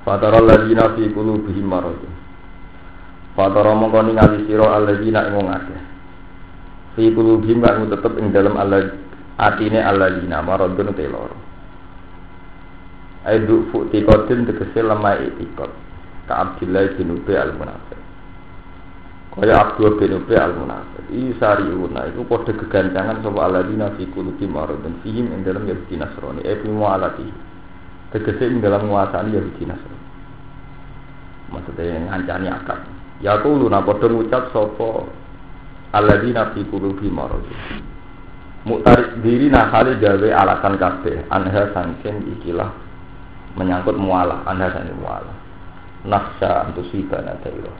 [0.00, 2.00] Fatara ladina fi qulubihim marad.
[3.36, 5.89] Fatara mongko ningali sira alladzina ing.
[6.98, 8.90] Fi qulubihim kang tetep ing dalem Allah
[9.38, 11.36] atine alladzina maradun te loro.
[13.24, 15.70] Aidu futi kotin tegese lemah itikot.
[16.26, 18.00] Ka Abdillah bin Ubay al Munafiq.
[19.38, 21.04] Kaya Abdul bin Ubay al Munafiq.
[21.14, 26.42] Isari una iku padha gegancangan sapa alladzina fi qulubihim maradun fihim ing dalem Yahudi Nasrani.
[26.42, 27.28] E fi mualati.
[28.10, 30.06] Tegese ing dalam nguasani Yahudi Nasrani.
[31.54, 32.80] Maksudnya ngancani akad.
[33.20, 35.19] Ya kulo na padha ngucap sapa
[35.94, 37.44] alladzina fi qulubi marad.
[38.60, 42.68] Muktarik diri nah kali gawe alasan kabeh anha sangking ikilah
[43.56, 45.36] menyangkut mualah anha sangking mualah.
[46.04, 47.72] Nafsa antusiba na dairo.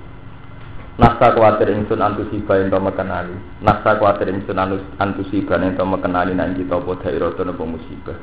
[1.00, 3.32] Nafsa kuatir ingsun antusiba ento mekenali.
[3.60, 4.56] Nafsa kuatir ingsun
[4.96, 8.18] antusiba ento mekenali nang kita apa dairo napa musibah.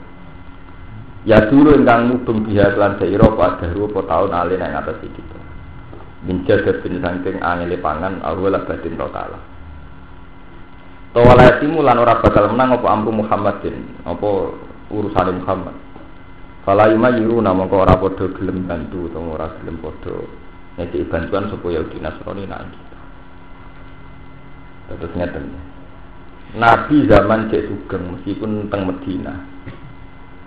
[1.26, 5.38] Ya dulu ingkang mubeng biha lan dairo apa daru apa taun alin ing atas kita
[6.26, 9.38] min jadad bin sangking angele pangan awala batin tokala
[11.16, 14.30] Tawala timu lan ora bakal menang apa amru Muhammadin apa
[14.92, 15.76] urusan Muhammad
[16.68, 20.28] Fala nama kau ora podo gelem bantu atau ora gelem podo
[20.76, 23.00] ngeki bantuan supaya Yahudi Nasrani nang kita
[25.00, 25.46] Terus ngeten
[26.60, 29.36] Nabi zaman Cek Sugeng meskipun teng Medina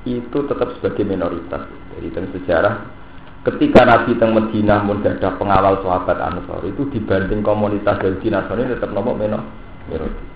[0.09, 1.69] itu tetap sebagai minoritas.
[1.93, 2.75] Jadi tentang sejarah
[3.49, 8.93] ketika Nabi teng Medina pun ada pengawal sahabat Ansor itu dibanding komunitas Yahudi Nasrani tetap
[8.93, 10.30] nomor minoritas.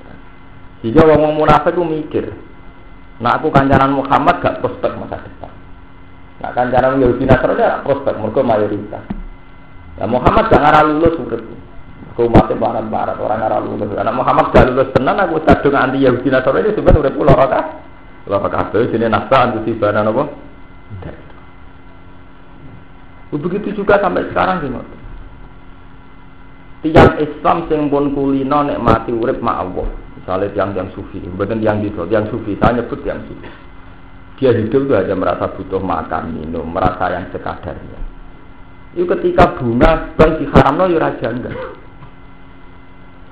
[0.84, 2.28] Sehingga orang munafik itu mikir,
[3.16, 5.48] nah aku kancanan Muhammad gak prospek masa depan.
[6.44, 9.00] Nah kancanan Yahudi Nasrani gak prospek, mereka mayoritas.
[9.96, 11.40] Ya Muhammad gak ngarah lulus urip.
[12.12, 13.96] Kau mati barat-barat orang ngarah lulus.
[13.96, 17.60] Anak Muhammad gak lulus tenan aku sadung anti Yahudi Nasrani sebenarnya urip pulau raka.
[18.28, 20.28] Loro kabeh sini nasta anti sibana napa?
[23.32, 24.70] Begitu juga sampai sekarang sih
[26.84, 30.03] Tiang Islam sing pun kulino nek mati urip mak Allah.
[30.24, 32.56] Misalnya tiang tiang sufi, bukan tiang gitu, tiang sufi.
[32.56, 33.44] Saya nyebut tiang sufi.
[34.40, 38.00] Dia hidup itu hanya merasa butuh makan, minum, merasa yang sekadarnya.
[38.96, 41.52] Itu ketika bunga bank haram no ya enggak.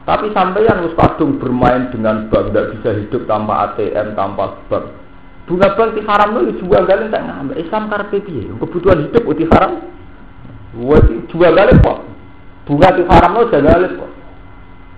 [0.04, 4.92] Tapi sampai yang harus kadung bermain dengan bank, tidak bisa hidup tanpa ATM, tanpa bank.
[5.48, 7.56] Bunga bank haram no ya jual galin tak ngambil.
[7.56, 8.52] Islam karpe piye?
[8.52, 9.80] Kebutuhan hidup uti haram.
[10.76, 12.04] Jual galin kok.
[12.68, 14.11] Bunga di jual galin kok.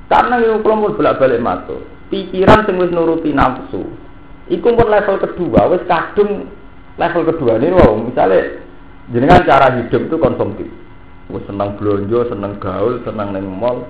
[0.08, 1.80] Karena itu kelompok bolak balik masuk.
[2.12, 3.88] Pikiran sing wis nuruti nafsu.
[4.52, 6.52] Iku pun level kedua, wis kadung
[7.00, 8.60] level kedua ini wow, misalnya
[9.08, 10.68] jenengan cara hidup itu konsumtif.
[11.32, 13.88] Wis senang belanja, senang gaul, senang neng mall,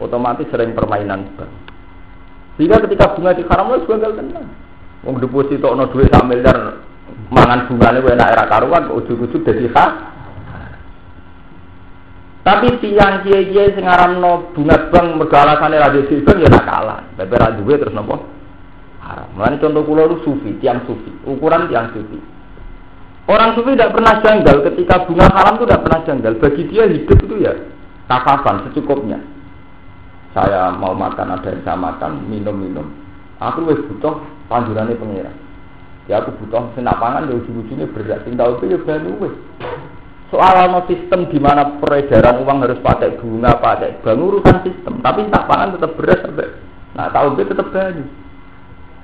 [0.00, 1.52] otomatis sering permainan bank.
[2.56, 4.48] Sehingga ketika bunga di haram wis gagal tenang.
[5.04, 6.80] Wong deposito ono duit sak miliar
[7.32, 10.09] mangan bungane enak era karuan ujug-ujug dadi hak.
[12.40, 17.04] Tapi tiang kiai-kiai sing aranno bunga bank mergo alasane ra bank ya nakalan.
[17.20, 18.16] Bebe ra duwe terus napa?
[19.04, 19.28] Haram.
[19.36, 22.16] Mulane contoh kula itu sufi, tiang sufi, ukuran tiang sufi.
[23.28, 26.32] Orang sufi tidak pernah janggal ketika bunga haram itu tidak pernah janggal.
[26.40, 27.52] Bagi dia hidup itu ya
[28.08, 29.20] kafafan secukupnya.
[30.32, 32.86] Saya mau makan ada yang saya makan, minum-minum.
[33.42, 35.32] Aku wis butuh panjurannya pengira.
[36.08, 38.24] Ya aku butuh senak pangan ya ujung-ujungnya berat.
[38.24, 39.34] Sing itu ya bani wis.
[40.30, 45.02] Soal no sistem di mana peredaran uang harus pakai bunga, pakai bank urusan sistem.
[45.02, 46.50] Tapi tak pangan tetap beras sampai.
[46.94, 48.06] Nah tahu itu tetap banyu.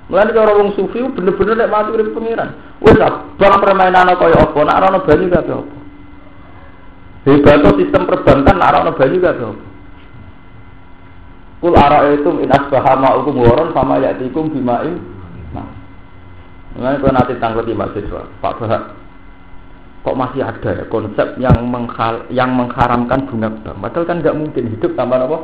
[0.07, 2.79] Mulai cara wong sufi bener-bener nek mati urip pengiran.
[2.79, 5.77] Wis bang permainan kaya apa, nak ana banyu kabeh apa.
[7.27, 9.65] Hebat sistem perbankan nak ana banyu kabeh apa.
[11.57, 11.75] Kul
[12.15, 15.01] itu in asbaha ma'ukum waron sama ya'tikum bima'in.
[15.51, 15.67] Nah.
[16.77, 18.83] Kalau nanti tangguti mahasiswa, Pak Bahak,
[20.07, 23.83] kok masih ada ya konsep yang menghal, yang mengharamkan bunga bank?
[23.83, 25.39] Padahal kan nggak mungkin hidup tanpa apa?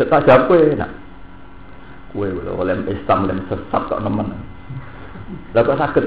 [0.00, 0.88] Tak, jawab kue, nak.
[2.16, 4.32] Kue oleh Islam dan sesat kok nemen.
[5.52, 6.04] Lah sakit?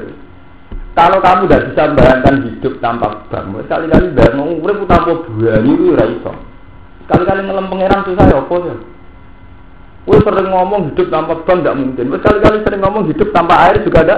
[0.93, 6.05] Kalau kamu tidak bisa membayangkan hidup tanpa bank, sekali-kali udah ngurip tanpa buah itu ya
[6.05, 6.33] iso.
[7.05, 8.75] Sekali-kali ngelem pangeran susah ya apa ya?
[10.03, 12.05] Gue sering ngomong hidup tanpa bank tidak mungkin.
[12.17, 14.17] Sekali-kali sering ngomong hidup tanpa air juga ada.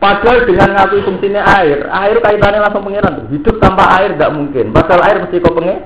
[0.00, 3.26] Padahal dengan ngaku fungsinya air, air kaitannya langsung pangeran tuh.
[3.36, 4.72] Hidup tanpa air tidak mungkin.
[4.72, 5.76] Padahal air mesti kau pengen.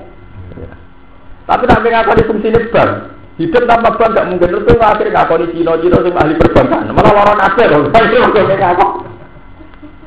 [1.43, 2.91] Tapi tapi ngaku fungsinya bank,
[3.35, 4.47] hidup tanpa bank tidak mungkin.
[4.55, 6.95] Terus akhirnya ngaku di Cino Cino sing ahli perbankan.
[6.95, 7.91] Malah orang akhir loh.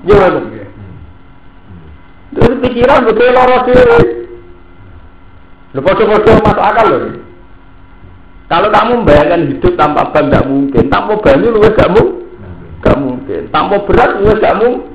[0.09, 0.41] Gimana?
[2.33, 3.77] Terus pikiran betul loro sih.
[5.77, 7.01] Lu foto-foto masuk akal loh.
[8.49, 12.28] Kalau kamu membayangkan hidup tanpa ban tidak mungkin, tanpa banyu lu gak mungkin,
[13.29, 14.89] mungkin, tanpa berat lu gak mungkin.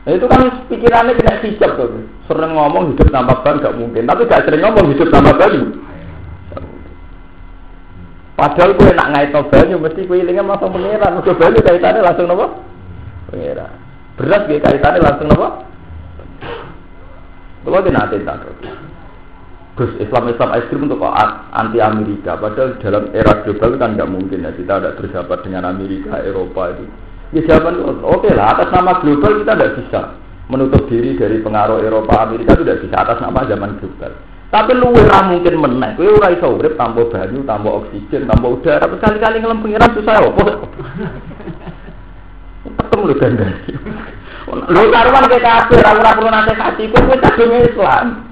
[0.00, 2.04] Nah, itu kan pikirannya kena hijab tuh.
[2.28, 5.72] Sering ngomong hidup tanpa ban gak mungkin, tapi gak sering ngomong hidup tanpa banyu.
[8.36, 11.20] Padahal gue nak ngait no banyu mesti gue ilingnya langsung pengiran.
[11.20, 12.46] Gue banyu kaitannya langsung nopo
[13.28, 13.72] pengiran.
[14.16, 15.48] Beras gue kaitannya langsung nopo.
[17.60, 18.40] Kalau di nanti tak
[19.80, 21.00] Gus Islam Islam ekstrim untuk
[21.56, 22.36] anti Amerika.
[22.36, 26.84] Padahal dalam era global kan nggak mungkin ya kita ada bersahabat dengan Amerika, Eropa itu.
[27.32, 30.00] Ya jawaban oke okay lah atas nama global kita tidak bisa
[30.52, 34.12] menutup diri dari pengaruh Eropa Amerika itu tidak bisa atas nama zaman global.
[34.52, 35.96] Tapi lu ora mungkin menang.
[35.96, 38.84] Kowe ora iso urip tanpa banyu, tanpa oksigen, tanpa udara.
[38.84, 40.42] Tapi kali-kali ngelem pengiran susah ya apa?
[42.84, 43.46] Ketemu lu ganda.
[44.68, 48.29] Lu karuan ke kafir, ora perlu nasihati, kowe kowe kadung Islam.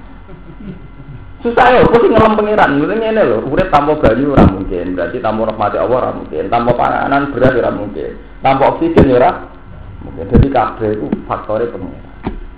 [1.39, 2.69] Susah ya, kok sing ngelem pengiran.
[2.75, 4.91] Ngene ngene lho, urip tanpa banyu ora mungkin.
[4.91, 6.43] Berarti tanpa rahmati Allah ora mungkin.
[6.51, 8.11] Tanpa panganan beras ora mungkin.
[8.43, 9.31] Tanpa oksigen ya ora
[10.03, 10.25] mungkin.
[10.27, 12.07] Jadi kabeh itu faktornya pengiran.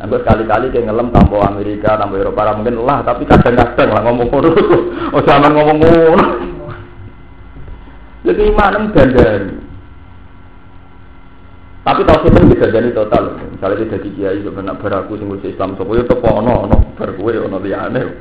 [0.02, 4.50] Nah, sekali-kali kayak ngelem tanpa Amerika, tanpa Eropa, mungkin lah, tapi kadang-kadang lah ngomong ngono.
[5.14, 6.26] Oh, zaman ngomong ngono.
[8.26, 9.71] Jadi imanem dandani.
[11.82, 13.42] Tapi tau sih bisa jadi total.
[13.58, 17.34] Misalnya tidak di kiai sebenarnya beraku sing Islam sopo yo tepo ono ono bar kowe
[17.34, 18.06] ono liyane.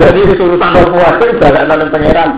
[0.00, 2.30] Jadi urusan apa wae dalan pangeran.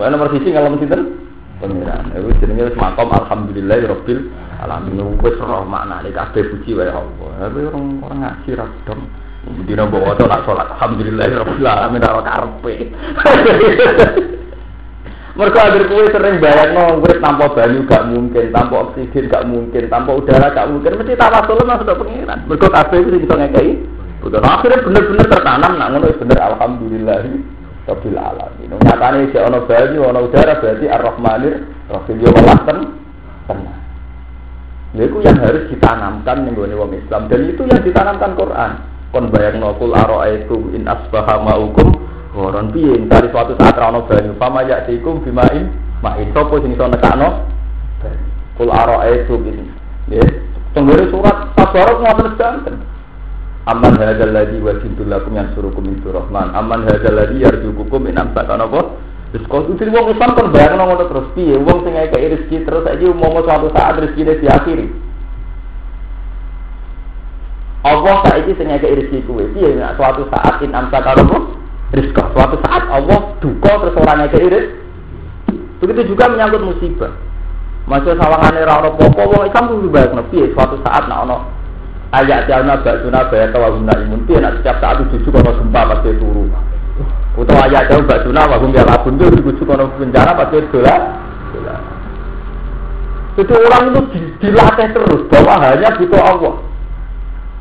[0.00, 1.12] Bae nomor sisi ngalem sinten?
[1.60, 2.08] Pangeran.
[2.16, 4.32] Iku jenenge wis makom alhamdulillah rabbil
[4.64, 7.30] alamin wis roh maknane kabeh puji wae Allah.
[7.36, 9.04] Tapi orang orang ngaji ra dong.
[9.68, 12.74] Dina mbok waca nak salat alhamdulillah rabbil alamin ora karepe.
[15.34, 20.14] Mereka agar kue sering bayang urip tanpa banyu gak mungkin, tanpa oksigen gak mungkin, tanpa
[20.14, 20.94] udara gak mungkin.
[20.94, 22.38] Mesti tawasul masuk ke pengiran.
[22.46, 23.82] Mereka kabeh itu bisa ngekei.
[24.22, 27.18] Bukan akhirnya bener-bener tertanam nak ngono bener alhamdulillah.
[27.84, 28.70] Rabbil alamin.
[28.78, 31.54] Nyatane si ono banyu, ono udara berarti Ar-Rahmanir
[31.90, 33.78] Rahim yo welas tenang.
[34.94, 38.72] Itu yang harus ditanamkan nih wong Islam dan itu yang ditanamkan Quran.
[39.10, 39.90] Kon bayang nokul
[40.30, 42.03] itu in asbaha ma'ukum
[42.34, 45.70] Goron piye dari suatu saat ra ono banyu fama ya'tikum bimain
[46.02, 47.46] ma'in sapa sing iso nekakno
[48.58, 49.64] kul itu ini.
[50.10, 50.30] Nggih.
[50.74, 52.76] Tenggere surat Tabarok ngoten sedanten.
[53.70, 56.50] Aman hadzal ladzi wajidul lakum yansurukum min rahman.
[56.58, 58.98] Aman hadzal ladzi yarzuqukum in amsakan apa?
[59.30, 62.86] Terus kau tuh wong Islam kan bayang ngono terus piye wong sing ngekeki rezeki terus
[62.86, 64.86] saiki mau suatu saat rezekine diakhiri.
[67.82, 71.38] Allah saiki sing ngekeki rezeki kuwe piye suatu saat in amsakan apa?
[71.94, 72.22] Rizqa.
[72.34, 75.54] Suatu saat Allah duka terus orang ngekeki rezeki.
[75.78, 77.14] Begitu juga menyangkut musibah.
[77.84, 81.36] Masih sawangan ora ono apa wong Islam kudu bayang piye suatu saat nek ono
[82.16, 86.16] ayat jalna baksuna bayat wa guna imun piye nak setiap saat itu kono gempa pasti
[86.16, 86.48] turu
[87.36, 91.00] utawa ayat jauh baksuna wa gum ya labun itu dibujuk kono bencana pasti dolar
[93.34, 94.00] itu orang itu
[94.40, 96.54] dilatih terus bahwa hanya butuh Allah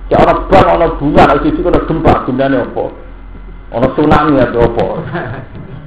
[0.08, 2.84] ya orang bang orang bunga nak cucu kono gempa gunanya apa
[3.74, 4.86] orang tsunami atau apa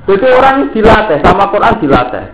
[0.06, 2.26] itu orang dilatih sama Quran dilatih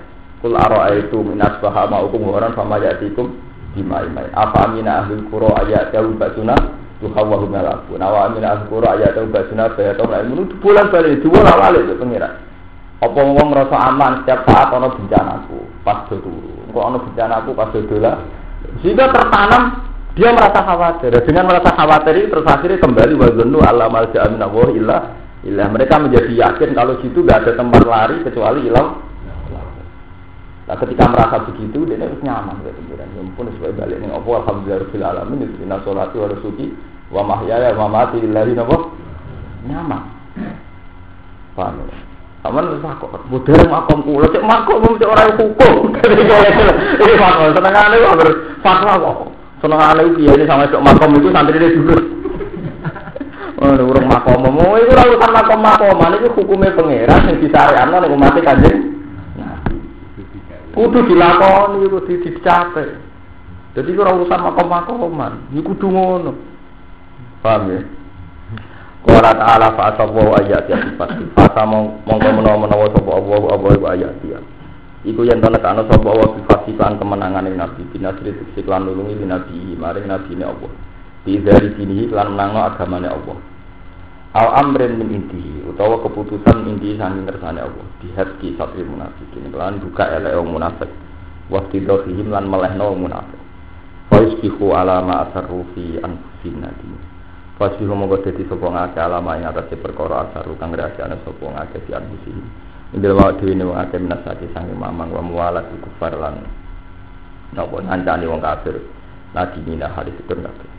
[0.43, 0.59] Kul
[0.99, 3.31] itu minas bahama hukum orang sama yatikum
[3.79, 4.27] dimai-mai.
[4.35, 6.59] Apa amina ahlul kuro ayat jauh basuna
[6.99, 7.95] tuhawahu melaku.
[7.95, 10.35] Nawa amina ahlul kuro ayat jauh basuna bayatau lain.
[10.35, 12.43] Menurut bulan balik dua lawal itu pengira.
[12.99, 16.53] Apa ngomong ngerasa aman setiap saat ono bencanaku pas do turu.
[16.75, 18.13] Kok ono bencanaku pas do dola.
[18.83, 19.63] Sehingga tertanam
[20.19, 21.23] dia merasa khawatir.
[21.23, 25.67] Dengan merasa khawatir terus akhirnya kembali wazanu Allah malja amin Allah ilah.
[25.71, 29.13] Mereka menjadi yakin kalau situ gak ada tempat lari kecuali ilah
[30.63, 33.09] Nah, ketika merasa begitu, dia harus nyaman ya pikiran.
[33.19, 34.15] Ya pun sesuai balik nih.
[34.15, 36.71] Apa alhamdulillah alamin itu inna sholati wa nusuki
[37.11, 38.79] wa mahyaya wa mati lillahi napa?
[39.67, 40.03] Nyaman.
[41.59, 41.99] Paham ya?
[42.43, 45.95] Aman terus aku, budaya makom kula, cek makom cek orang hukum.
[47.05, 48.19] Ini makom, senengane kok
[48.67, 49.19] fatwa kok.
[49.63, 51.71] Senengane piye sama cek makom itu santri dia
[53.63, 58.35] Oh, urung makom, mau itu urusan makom makom, ini hukumnya pangeran yang disarianno ning umat
[58.43, 58.79] kanjeng.
[60.75, 62.91] Kudu dilakoni, kudu dicapai.
[63.79, 66.33] Jadi ora urusan makom-makoman, ini kudu ngono.
[67.39, 67.81] Paham ya?
[69.03, 71.11] Qala ta'ala fa asawu ayat ya sifat.
[71.35, 74.39] Fasa mongko menawa-menawa sapa Allah apa iku ayat ya.
[75.03, 80.07] Iku yen ana kana sapa Allah sifat sifat kemenangan nabi binasri siklan nulungi nabi maring
[80.07, 80.71] nabi ne Allah.
[81.27, 83.52] Di dari dini lan menangno agamane Allah.
[84.33, 87.87] Al amrin min intihi utawa keputusan inti saking kersane Allah.
[88.01, 90.89] Dihadki satri munafikin lan buka elek wong munafik.
[91.53, 93.37] Waktu dohihim lan melehno wong munafik.
[94.09, 96.97] Fa yusbihu ala ma asarru fi anfusina dini.
[97.61, 101.93] Pasti monggo dadi sapa ngake alama ing atase perkara asaru kang rahasiane sapa ngake di
[101.93, 102.33] anbusi.
[102.97, 106.41] Indil wa dhewe ne wong akeh minasati sange mamang wa muwalat kufar lan
[107.53, 108.81] napa nancani wong kafir.
[109.37, 110.72] Lagi mina hadis itu kabeh.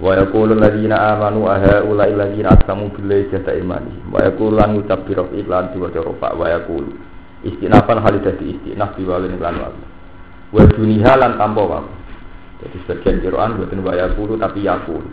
[0.00, 3.92] Wa yaqulu alladziina amanu aha ulai alladziina aqsamu billahi jahda imani.
[4.08, 6.00] Wa yaqulu lan ngucap bi rafi iklan diwaca
[6.32, 6.90] wa yaqulu
[7.44, 9.68] istinafan hal dadi istinaf biwalin lan wa.
[10.56, 11.80] Wa duniha lan tanpa wa.
[12.64, 15.08] Jadi sebagian Quran buatan wa yaqulu tapi yaqulu.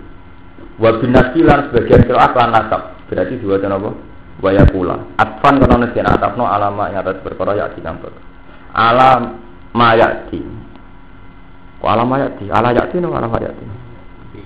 [0.79, 2.81] Wa binasi lan sebagian kiraat lan nasab.
[3.11, 3.91] Berarti dan apa?
[4.38, 4.95] Wa yakula.
[5.17, 8.13] Atfan kana nesen atafno alama yang atas perkara ya di kantor.
[8.77, 9.41] Alam
[9.73, 10.41] mayati.
[11.81, 12.45] Kok alam mayati?
[12.53, 13.65] Ala yati no alam mayati.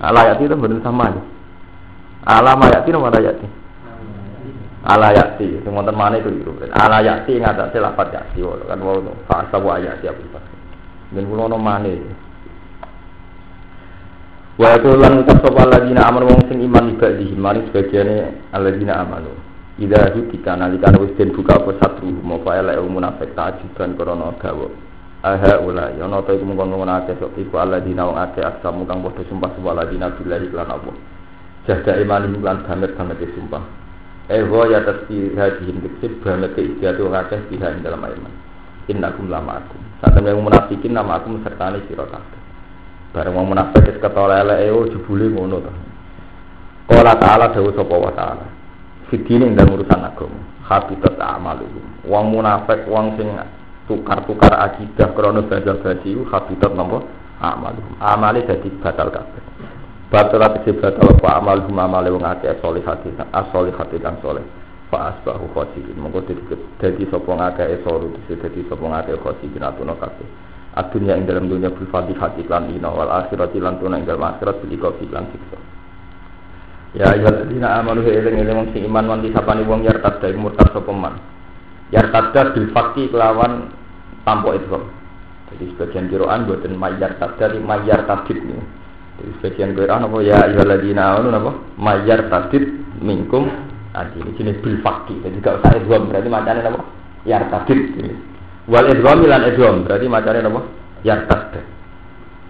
[0.01, 1.21] Ala yati itu benar sama aja.
[2.25, 3.45] Alam mayati no ala yati.
[4.81, 5.61] Ala yati.
[5.61, 6.49] Itu wonten mana itu itu.
[6.73, 8.97] Ala yati ngatasé lafat yati kan wau
[9.29, 10.39] fasa wa ayati apa itu.
[11.13, 11.93] Dan kula ono mana
[14.61, 19.33] Wa lan ucap sapa alladzina amanu wong sing iman ibadihi mari sebagiane alladzina amanu.
[19.81, 24.90] Ida hukika nalikane wis den buka apa satru mau fa elek munafik tajiban krana gawa.
[25.21, 28.89] Aha ula ya ana ta iku mung ngono akeh sok iku alladzina wong akeh aksamu
[28.89, 30.91] kang padha sumpah sapa alladzina billahi lan apa.
[31.69, 33.61] Jahda iman lan banget banget sumpah.
[34.25, 38.33] Wa ya tasbih hadihim dikse banget istiadu akeh biha dalam iman.
[38.89, 39.77] Innakum lama aku.
[40.01, 42.09] Saat yang munafikin nama aku sertani sira.
[43.13, 45.73] Bareng wong munafik wis ketara eleke oh jebule ngono to.
[46.89, 48.45] Qala ta'ala dawuh sapa wa ta'ala.
[49.13, 50.41] Fidine ndang urusan agama.
[50.65, 51.69] Habitat amalu.
[52.09, 53.29] Wong munafik wong sing
[53.91, 57.03] tukar-tukar akidah krana basa-basi habitat napa
[57.43, 57.83] amalu.
[57.99, 59.43] Amale dadi batal kabeh.
[60.07, 64.43] Batal tegese batal apa amal hum amale wong akeh solihati as-solihati kang soleh.
[64.87, 65.99] Fa asbahu khosirin.
[65.99, 66.23] Monggo
[66.79, 71.87] dadi sapa ngakeh esoru dadi sapa ngakeh khosirin atuna kabeh adunya ing dalam dunia bil
[71.91, 75.59] hati lan dina wal akhirat lan tuna ing dalam akhirat bil ikofi lan siksa
[76.95, 80.91] ya ayyuhalladzina amanu eling eling wong sing iman wanti sapane wong yartad dari murtad sapa
[80.95, 81.19] man
[81.91, 83.67] yartad bil fakti kelawan
[84.23, 84.83] tanpa idgham
[85.51, 88.61] jadi sebagian kiroan buatan mayar dari mayar tadid nih
[89.19, 92.65] jadi sebagian kiroan apa ya ayyuhalladzina amanu apa mayar tadid
[93.01, 93.49] minkum
[93.91, 96.81] adi ini jenis bil fakti jadi gak usah idgham berarti macamnya apa
[97.27, 97.81] yartadid
[98.69, 100.61] Wal idgham lan idgham berarti macane napa?
[101.01, 101.57] Yartad.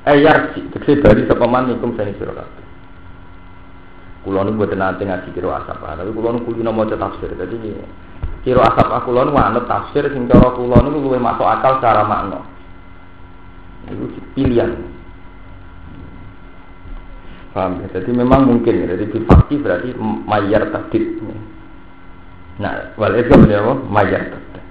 [0.03, 2.65] Eh yarji tegese dari sapa man nikum sani sira kabeh.
[4.27, 7.31] Kula nu mboten nate ngaji kira asap, tapi kula nu kulino maca tafsir.
[7.31, 7.55] Dadi
[8.41, 12.41] kira asap aku nu anut tafsir sing cara kula nu luwih masuk akal secara makna.
[13.85, 14.77] Itu pilihan.
[17.51, 17.99] Paham ya?
[17.99, 18.95] Jadi memang mungkin ya.
[18.95, 21.19] Jadi fakti berarti mayar tadid.
[22.61, 23.73] Nah, wal ya apa?
[23.91, 24.63] Mayar tadid.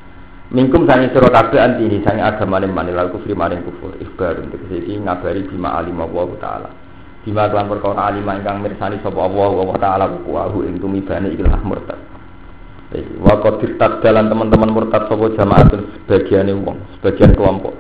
[0.51, 4.59] Mingkum sangi sira kabeh anti ini sangi agama ning manil kufri maring kufur ikhbar untuk
[4.67, 6.71] iki ngabari bima alim Allah taala.
[7.23, 12.10] Bima kelan perkara alim ingkang mirsani sapa Allah wa taala kuwahu ing tumibane ikilah murtad.
[12.91, 13.63] Iki wa qad
[14.03, 17.71] dalan teman-teman murtad sapa jamaatun sebagiane wong, sebagian kelompok.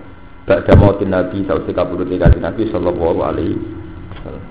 [0.46, 3.58] Ba'da mautin Nabi sausi kaburute kanjeng Nabi sallallahu alaihi
[4.14, 4.44] wasallam.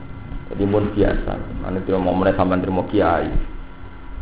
[0.51, 1.31] Jadi mun biasa,
[1.63, 3.31] ane dia mau menek sampean trimo kiai.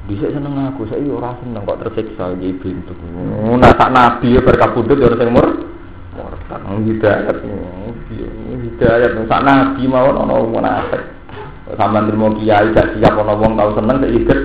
[0.05, 2.93] Bisa seneng aku, saya ora seneng kok tersiksa iki bintu.
[3.57, 5.47] Nah sak nabi ya berkabudut ya sing mur.
[6.15, 7.37] Murtad hidayat.
[8.61, 11.01] Hidayat sak nabi mawon ana munafik.
[11.75, 14.39] Sampeyan nrimo kiai gak siap ana wong tau seneng sik iket.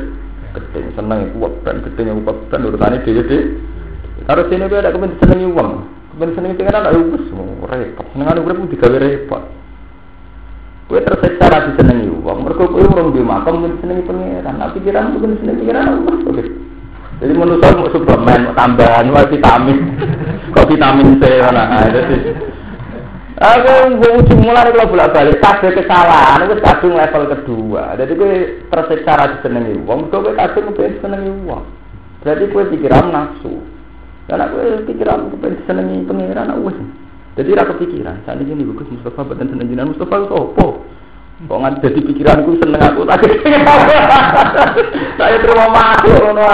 [0.52, 3.40] Keting seneng iku ben keting iku ben urusane dhewe-dhewe.
[4.28, 5.70] Karo sini ada kepen senengi wong.
[6.14, 7.26] Kepen senengi pengen ana wis
[7.66, 8.06] repot.
[8.12, 9.42] Senengane urip digawe repot.
[10.92, 12.44] Kue tersiksa rasi senengi uang.
[12.44, 14.60] Mereka kue urung di makam mungkin senengi pangeran.
[14.60, 16.16] Nah pikiran mungkin senengi pikiran Allah.
[16.28, 16.44] Oke.
[17.22, 19.78] Jadi saya mau suplemen, tambahan, mau vitamin,
[20.58, 21.86] kok vitamin C mana?
[21.86, 22.34] Jadi
[23.42, 27.98] Aku ujung mulai kalau bolak balik kabeh kesalahan, itu kadung level kedua.
[27.98, 28.32] Jadi gue
[28.70, 31.64] tersiksa rasa senengi uang, gue kadung gue senengi uang.
[32.22, 33.58] Berarti gue pikiran nafsu.
[34.30, 36.70] Karena gue pikiran gue senengi pengiran, aku
[37.34, 38.22] Jadi rasa pikiran.
[38.22, 40.66] Saat ini gue Mustafa badan seneng jinan Mustafa apa?
[41.42, 43.26] Kok nggak jadi pikiranku seneng aku tak
[45.18, 46.46] Saya terima masuk ngono.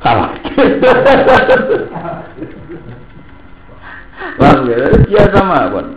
[0.00, 0.32] Salah.
[4.40, 4.54] Wah,
[5.08, 5.88] ya sama kon.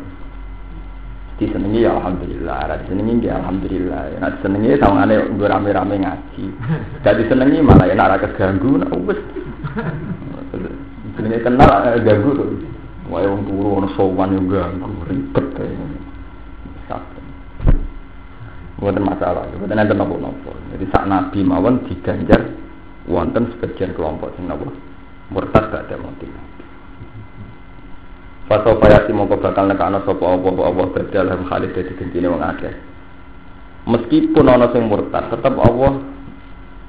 [1.37, 4.17] Disenengi ya alhamdulillah, ra disenengi ya alhamdulillah.
[4.17, 6.43] Nek disenengi sawangane gue rame-rame ngaji.
[7.05, 8.89] Gak disenengi malah enak ra keganggu nek
[11.45, 12.49] kenal eh, ganggu tuh.
[13.07, 15.45] Wae wong turu ono sowan yo ganggu ribet.
[18.77, 20.53] Bukan masalah, bukan ada nopo-nopo.
[20.69, 22.45] Jadi saat Nabi mawon diganjar
[23.09, 24.69] wonten sebagian kelompok sing nopo
[25.33, 26.29] murtad gak ada motif.
[28.47, 32.71] Faso fayati mongko bakal nekakno sapa apa apa badal ham khalid dadi gentine wong akeh.
[33.83, 35.99] Meskipun ana sing murtad, tetap Allah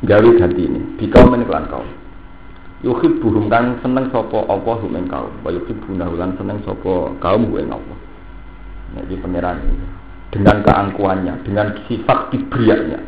[0.07, 0.95] gawe gantine.
[1.03, 1.89] Bika men kelan kaum.
[2.87, 5.35] Yuhibbuhum kan seneng sapa apa hum ing kaum.
[5.43, 7.99] Wa yuhibbuna lan seneng sapa kaum ing Allah.
[9.03, 9.59] Iki pangeran
[10.31, 13.03] dengan keangkuhannya, dengan sifat kibrianya.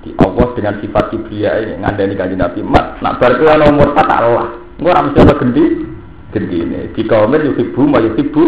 [0.00, 3.02] Di Allah dengan sifat kibria ini ngandani kanji Nabi Mat.
[3.04, 4.48] Nak berarti ana umur tak Allah.
[4.80, 5.99] Engko ora mesti ana.
[6.30, 6.94] Gendi ini.
[6.94, 8.44] Di kaum yuhibbu ma yuhibbu.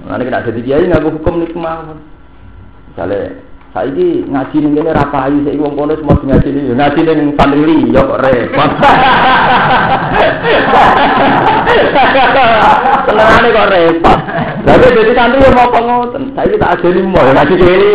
[0.00, 2.00] Nah, ini kena jadi kiai nggak hukum kemauan.
[2.88, 3.36] Misalnya
[3.70, 7.76] saya ini ngaji nih ini rapayu saya wong kono semua ngaji nih ngaji nih santri
[7.94, 8.70] ya kok repot.
[13.06, 14.18] Senengane kok repot.
[14.66, 16.34] Tapi jadi santri yang mau pengoten.
[16.34, 17.90] Saya kita ada nih mau ngaji kiri.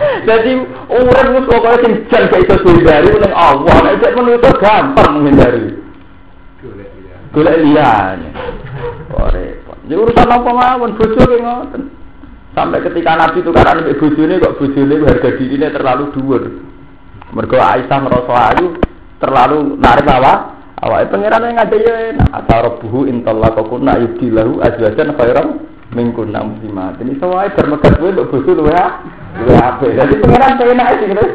[0.00, 0.52] Jadi
[0.88, 3.76] urip wis pokoke sing jan gak iso dihindari ning Allah.
[3.84, 5.64] Nek cek manusa gampang menghindari.
[7.30, 8.28] Golek liyane.
[9.12, 9.78] Kok repot.
[9.86, 11.82] Ya urusan apa mawon bojo ki ngoten.
[12.50, 16.42] Sampai ketika Nabi itu karena ambek bojone kok bojone harga dirine terlalu dhuwur.
[17.30, 18.66] Mergo Aisyah ngerasa ayu
[19.22, 22.28] terlalu narik awak Awake pangeran yang ngajak ya enak.
[22.32, 25.12] Asarabuhu intallaqakunna yubdilahu azwajan
[25.90, 27.02] khairan mingkunna muslimat.
[27.02, 28.74] Ini sawai bermegat kowe mbok bosu luwe
[29.42, 29.94] luwe apik.
[29.98, 31.26] Jadi pangeran enak sih gitu.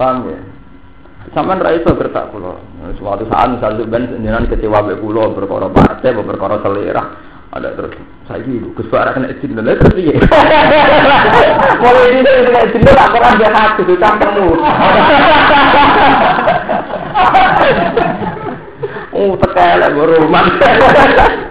[0.00, 0.40] Paham ya?
[1.36, 2.56] Sampeyan ra iso gertak kula.
[2.96, 7.04] Suatu saat misal ben jenengan kecewa mek kula perkara partai apa perkara selera.
[7.50, 7.98] Ada terus
[8.30, 10.22] saya gitu, Gus Farah kena izin dulu terus iya.
[11.82, 14.54] Mulai ini kena izin dulu, aku kan dia hati tuh campurmu.
[19.18, 20.46] Oh, tekele rumah.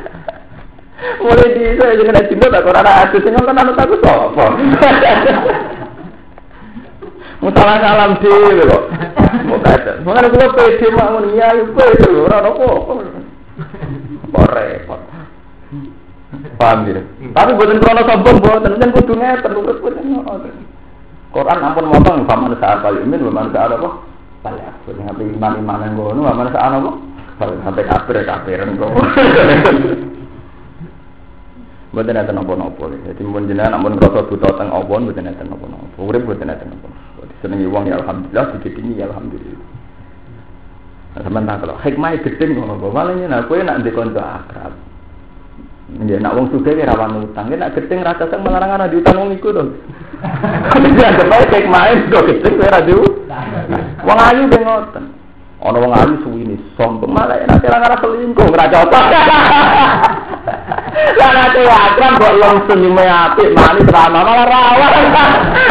[1.00, 4.46] Mulai di saya jangan cinta tak orang ada sing kan anu aku sapa.
[7.40, 8.84] Musalah salam dhewe kok.
[9.48, 10.04] Mokate.
[10.04, 12.94] Mangane kula pede mawon iya yo pede ora apa-apa.
[14.28, 15.02] Kok repot.
[16.60, 17.02] Paham ya?
[17.32, 20.54] Tapi buatan krono sombong buatan, dan kudu ngeten, terus buatan ngoten.
[21.34, 23.90] Quran ampun motong, paman saat kali ini, paman saat apa?
[24.44, 26.92] Balik aku, sampai iman-iman yang ngono, paman saat apa?
[27.40, 28.92] Sampai kafir, kafiran kok.
[31.90, 32.86] Mboten enten napa-napa.
[33.10, 35.98] Jadi mun jenengan ampun ngrasa buta teng apa mboten enten napa-napa.
[35.98, 37.22] Urip mboten enten napa-napa.
[37.34, 39.66] Disenengi wong ya alhamdulillah, dikitingi ya alhamdulillah.
[41.10, 44.74] Nah, sampeyan tak kalau hikmah gede ngono, malah nek kowe nak ndek kanca akrab.
[46.06, 49.34] Ya nak wong sugih ki rawan utang, nek gedeng rasa sang melarang ana diutang wong
[49.34, 49.74] iku to.
[50.94, 51.10] Ya
[51.50, 53.02] cek main do gedeng ora diu.
[54.06, 55.06] Wong ayu be ngoten.
[55.66, 59.06] Ana wong ayu suwini sombong malah nek ora selingkuh ora cocok.
[61.20, 64.94] Nek akram kok wong senyume apik manis ramah malah rawan.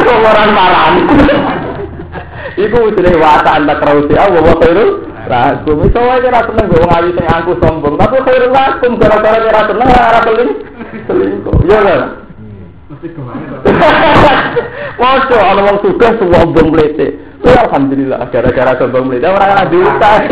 [0.05, 1.03] Wong ora marani.
[2.65, 4.91] Iku jenenge wasan tak rawusi Allah wa khairul
[5.31, 5.87] lakum.
[5.87, 9.89] Iso wae ora seneng gue ngaji sing aku sombong, tapi khairul lakum gara-gara ora seneng
[9.89, 10.51] ora peling
[11.07, 11.57] selingkuh.
[12.89, 13.61] Mesti ke mana?
[14.97, 17.09] Masya Allah, wong suka sombong melete.
[17.47, 20.23] Ya alhamdulillah, gara-gara sombong melete orang ada diutang.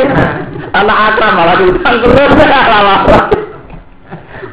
[0.74, 3.45] Anak akram malah diutang terus.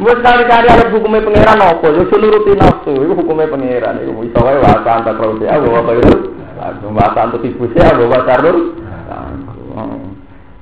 [0.03, 1.87] Buat kali-kali ada hukumnya pangeran apa?
[1.87, 4.03] Yo nuruti nafsu, itu hukumnya pangeran.
[4.03, 6.19] Itu bisa wae wasa antar kalau dia, bawa khairul.
[6.59, 8.75] Langsung wasa antar tipu dia, bawa karul.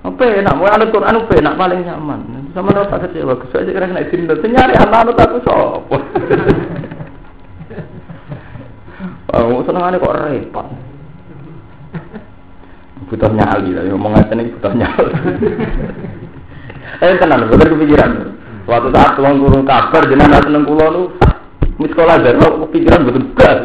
[0.01, 2.21] Apa enak, mau anut Quran apa enak paling nyaman.
[2.53, 5.97] Sama lo tak kecewa, kesuai aja kena izin dan nyari anak anut aku sopo.
[9.31, 10.67] Oh, seneng kok repot.
[13.09, 15.13] Butuh nyali, tapi ngomong aja nih butuh nyali.
[17.01, 18.11] Eh tenang, bener kepikiran.
[18.66, 21.03] Suatu saat tuang guru kabar jenengan seneng kulo nu
[21.82, 23.57] Di sekolah aja, lo kepikiran betul gas.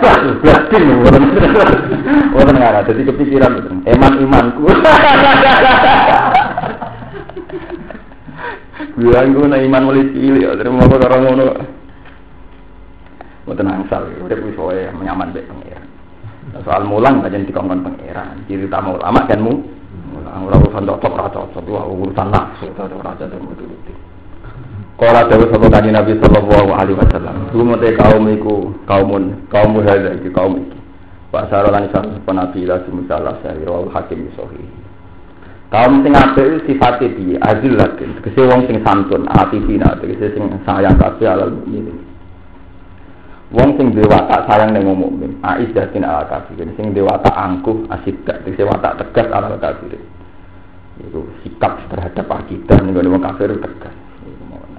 [0.00, 1.36] Gas, gas pin, bukan
[2.32, 3.76] bukan nggak Jadi kepikiran betul.
[3.84, 4.72] Eman imanku.
[8.96, 11.44] Bilang gue na iman mulai cilik, terus mau orang ngono.
[13.44, 15.84] Mau tenang sal, udah bisa wae menyaman be pengiran.
[16.64, 18.48] Soal mulang aja dikongkon pengiran.
[18.48, 19.79] Ciri utama ulama kan mu.
[20.24, 23.92] Ora urusan cocok ora cocok, wah urusan nafsu, ora cocok mutu-mutu.
[25.00, 27.48] Kala dawuh sapa kanjeng Nabi sallallahu alaihi wasallam.
[27.48, 30.76] Dumate kaum iku kaumun kaum hadza iki kaum iki.
[31.32, 34.68] Pak sarolan isa Nabi la sumusalah sahih wal hakim sahih.
[35.72, 37.38] Kaum sing apik sifate piye?
[37.40, 38.18] Azillatin.
[38.20, 42.09] Tegese wong sing santun, atifina, tegese sing sayang kabeh alal mukmin.
[43.50, 46.70] Wong sing dewa tak sayang ning mukmin, aizzatin ala kafirin.
[46.78, 50.02] Sing dewa tak angkuh, asidak, tegese watak tegas alal kafirin.
[51.02, 53.94] Itu sikap terhadap akidah ning wong kafir tegas.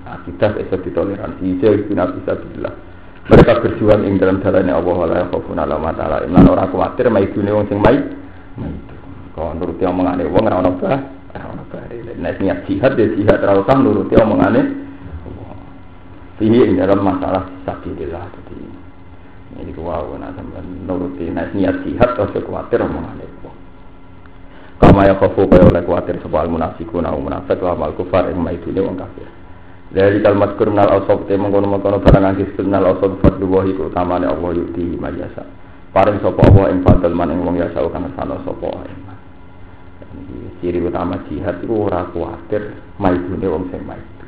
[0.08, 1.44] Akidah bisa ditoleransi.
[1.60, 2.92] Itu nabi sabillah
[3.30, 7.06] mereka berjuang ing dalam jalannya Allah wa la khaufun ala ma ta'ala lan ora kuwatir
[7.08, 8.02] wong sing mai
[9.32, 11.00] kok nuruti omongane wong ora ono bah
[11.32, 11.86] ora ono bah.
[12.18, 14.62] Nek niat jihad ya jihad ora usah nuruti omongane
[16.42, 18.56] Ini ing dalam masalah sabillah jadi
[19.62, 23.54] ini wow nah sampean nuruti nek niat jihad ora kuwatir omongane wong
[24.82, 28.82] kama ya khafu kaya oleh kuwatir sebal munafikun au munafik wa mal kufar ing maidune
[28.82, 29.30] wong kafir.
[29.92, 34.50] Dari kalimat kurnal ausop te mengkono mengkono barang angkis kurnal ausop fadlu wahi keutamane Allah
[34.58, 35.46] yukti majasa.
[35.94, 38.74] Paring sopo Allah ing fadl man ing wong yasa kang sano sopo
[40.62, 44.21] Ciri utama jihad itu ora kuatir maidune wong sing maid.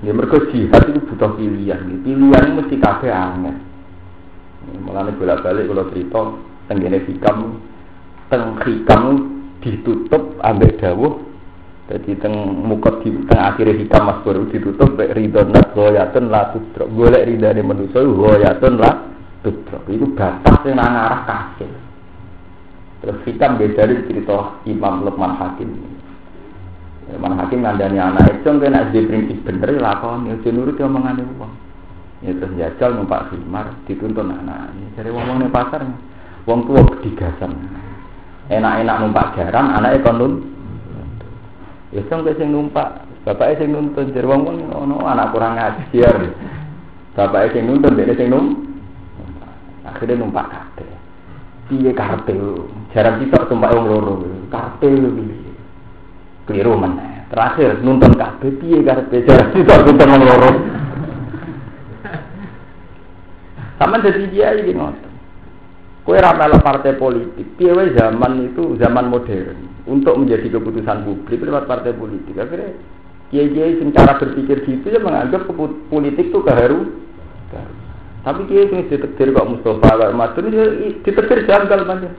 [0.00, 2.00] Ya mergo jihad itu butuh pilihan.
[2.00, 3.56] Pilihan mesti kabeh angel.
[4.80, 6.20] Mulane bolak-balik kalau cerita
[6.68, 7.60] tenggene hikam
[8.30, 9.02] teng hikam
[9.58, 11.30] ditutup ambek dawuh
[11.90, 12.34] jadi teng
[12.70, 16.86] mukot di teng akhirnya hikam mas baru ditutup baik ridho nak goyatun lah tudrok.
[16.94, 18.78] Golek ridho di manusia goyatun.
[19.90, 21.72] Itu batas yang arah kafir.
[23.02, 25.66] Terus hikam beda dari cerita Imam Lukman Hakim.
[27.10, 31.52] Lukman Hakim ngandani anak itu kan ada prinsip bener lakon ya nurut yang mengandung uang.
[32.20, 34.76] Ya terus jajal numpak khimar dituntun anak.
[34.94, 35.82] Jadi ngomong di pasar,
[36.44, 37.52] uang tua digasan.
[38.52, 40.32] Enak-enak numpak garam, anaknya konun
[41.90, 46.14] Ya sing sing numpak, bapaknya sing nuntun jadi wong wong ono anak kurang ngajar.
[47.18, 48.46] Bapaknya sing nuntun dia sing num.
[49.82, 50.86] Akhirnya numpak kabeh.
[51.66, 52.34] Piye karepe
[52.94, 54.14] Jarang kita tumpak wong loro.
[54.54, 55.49] Karepe piye?
[56.50, 57.30] Keliru meneh.
[57.30, 60.50] Terakhir nuntun kabeh piye karepe jarang tumpak wong loro.
[63.78, 65.06] Sama jadi dia ini ngotot.
[66.02, 71.94] Kue ramal partai politik, piye zaman itu zaman modern untuk menjadi keputusan publik lewat partai
[71.94, 72.34] politik.
[72.34, 72.74] Akhirnya
[73.30, 75.46] kiai-kiai yang cara berpikir gitu ya menganggap
[75.86, 76.98] politik itu keharu.
[78.26, 80.66] Tapi kiai yang ditetir kok Mustafa kok Madun ya
[81.06, 82.14] ditetir janggal banyak.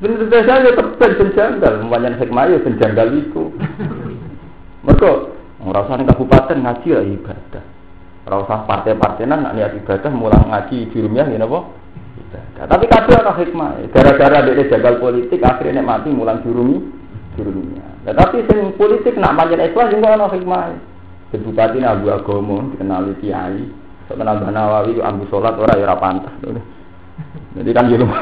[0.00, 3.52] Bener saja ya tepen janggal, banyak hikmah ya janggal itu.
[4.80, 5.10] Mereka
[5.60, 7.64] ngerasa kabupaten ngaji lah ibadah.
[8.24, 11.76] Rasa partai-partai nggak niat ibadah, mulang ngaji di rumah ya nabo
[12.16, 12.64] ibadah.
[12.64, 13.70] Tapi kabeh ana hikmah.
[13.92, 16.80] Gara-gara dia jagal politik akhirnya nek mati mulang jurumi
[17.36, 17.84] jurumnya.
[18.08, 20.88] Nah, tapi sing politik nak panjen Islam juga ana hikmah.
[21.30, 23.62] Bupati Abu Agomo dikenali kiai.
[24.10, 26.34] Sebenarnya Nawawi itu ambu sholat orang ya pantas.
[27.54, 28.18] Jadi kan di rumah.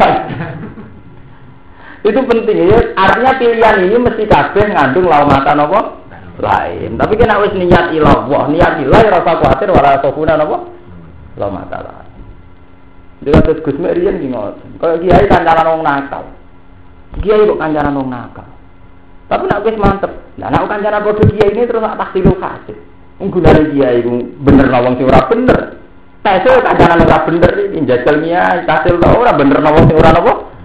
[2.07, 2.79] Itu penting ya.
[2.95, 5.81] Artinya pilihan ini mesti kabeh ngandung laumatan apa?
[6.39, 6.95] Lain.
[6.95, 10.57] Tapi kena wis niat ilah, wah niat ilah ya rasa khawatir wala sofuna apa?
[11.35, 12.23] Laumatan lain.
[13.27, 14.31] Dia kata Gus Merian di.
[14.31, 16.23] Kalau kiai kancaran wong nakal,
[17.19, 18.47] kiai kok kancaran wong nakal.
[19.27, 20.13] Tapi nak wis mantep.
[20.39, 22.79] Nah, nak kancaran bodoh kiai ini terus nak pasti lu kasih.
[23.19, 24.07] Gunane kiai
[24.39, 25.83] bener nawang sing ora bener.
[26.23, 30.58] Tesel kancaran ora bener iki jajal kiai, ta ora bener nawang sing ora napa?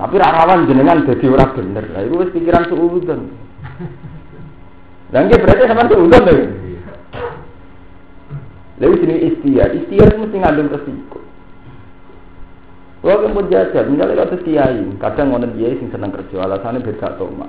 [0.00, 1.84] Tapi ra rawan jenengan dadi ora bener.
[1.92, 3.20] Lah iku wis pikiran suudon.
[5.12, 6.36] Lah nggih berarti sampean suudon lho.
[8.80, 11.20] Lalu sini istiar, istiar mesti ngandung resiko.
[13.04, 17.48] Kalau pun jajan, misalnya kata kiai, kadang ngonen kiai sing seneng kerja, alasannya beda toma.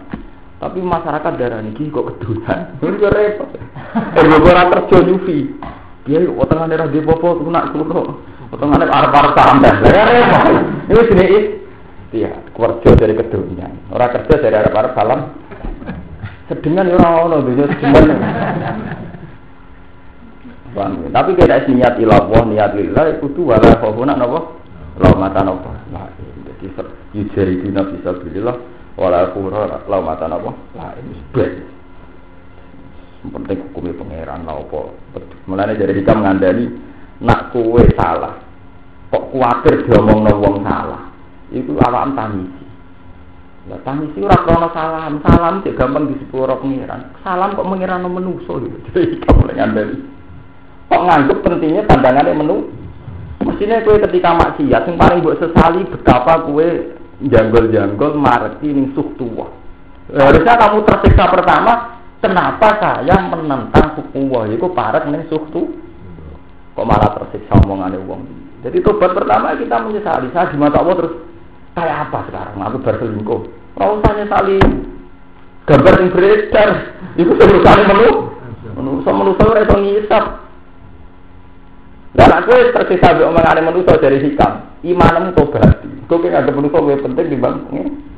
[0.59, 3.49] Tapi masyarakat darah ini kok kedulan, ini kok repot.
[4.15, 5.39] Eh, gue orang kerja nyufi,
[6.07, 10.43] kiai kok tengah daerah di popo, nak kuno, tengah daerah arah arah tambah, repot.
[10.87, 11.25] Ini sini
[12.11, 15.21] iya, kerja dari kedunya, orang kerja dari arah arah salam.
[16.51, 18.05] Sedengan ya orang orang dunia sedengan.
[21.11, 24.61] Tapi kita niat ilah, niat ilah, itu tuh wala nak nopo.
[24.99, 26.83] laumatan apa lain jadi
[27.15, 28.59] yujari dina bisa bilillah
[28.99, 31.51] wala kura laumatan apa lain sebab
[33.37, 34.81] penting hukumnya pangeran lah apa.
[35.45, 36.65] Mulane dari kita mengandani
[37.21, 38.33] nak kue salah.
[39.13, 41.10] Kok kuatir diomong wong salah.
[41.51, 42.63] Itu awam tangisi.
[43.69, 47.13] Ya tangisi ora krono salam, salam cek gampang disepuro pangeran.
[47.21, 48.77] Salam kok pangeran menuso gitu.
[48.95, 49.95] Jadi kamu ngandani.
[50.89, 52.57] Kok nganggep pentingnya pandangannya menu?
[53.41, 56.93] Mestinya kue ketika maksiat, yang paling buat sesali betapa kue
[57.25, 59.49] janggol-janggol marti ning suh tua.
[60.09, 65.41] Harusnya kamu tersiksa pertama, kenapa saya menentang hukum wah itu parek ning suh?
[65.51, 68.21] Kok malah tersiksa omongannya uang?
[68.61, 71.13] Jadi tobat pertama kita menyesali, saya di mata Allah terus
[71.77, 72.55] kayak apa sekarang?
[72.59, 73.41] Aku berselingkuh.
[73.77, 74.57] Kalau saya nyesali
[75.65, 76.69] gambar yang beredar,
[77.15, 78.09] itu saya menu,
[78.75, 80.25] menu, so menu saya ngisap.
[82.11, 84.67] Dan aku tersiksa be omongane manusa dari hikam.
[84.83, 85.79] Imanmu tobat.
[86.11, 88.11] Kok ada manusa lebih penting dibanding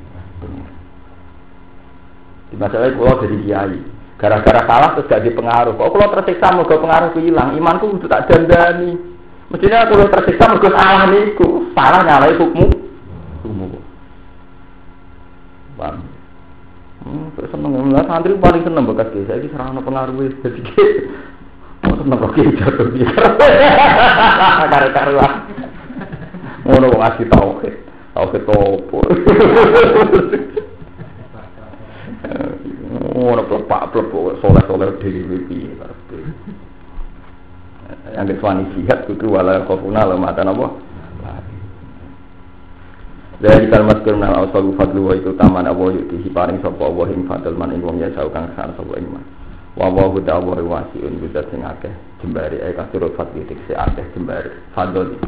[2.54, 3.82] di masalah kalau dari kiai.
[4.22, 5.74] Gara-gara salah terus gak dipengaruh.
[5.74, 8.93] Kok kalau tersiksa mau pengaruh hilang, imanku itu tak dandani.
[9.49, 12.72] Mestinya aku tersiksa mau salah niku, salah nyalai hukummu.
[18.14, 20.14] Santri paling seneng bekas saya ini serana pengaruh
[20.45, 20.61] jadi
[21.84, 23.11] Oh, seneng kok ki jatuh dia.
[24.72, 25.34] Kare-karuan.
[26.64, 27.76] Ngono kok ngasih tauhid.
[28.16, 29.03] Tauhid opo?
[33.20, 35.76] Ngono plepak plepok soleh-soleh dhewe piye
[38.16, 40.72] Yang kesuani sihat kudu wala khofuna la mata napa?
[43.44, 47.52] Dari kalimat kirna awsalu fadlu wa itu taman Allah yuti paring sapa Allah ing fadl
[47.60, 49.20] man ing ya kang sana sapa iman.
[49.76, 51.91] wa wa huda wa wasiun buta sing akeh
[52.24, 54.48] jembari ae kasur fadli tikse akeh jembari.
[54.72, 55.20] Fadl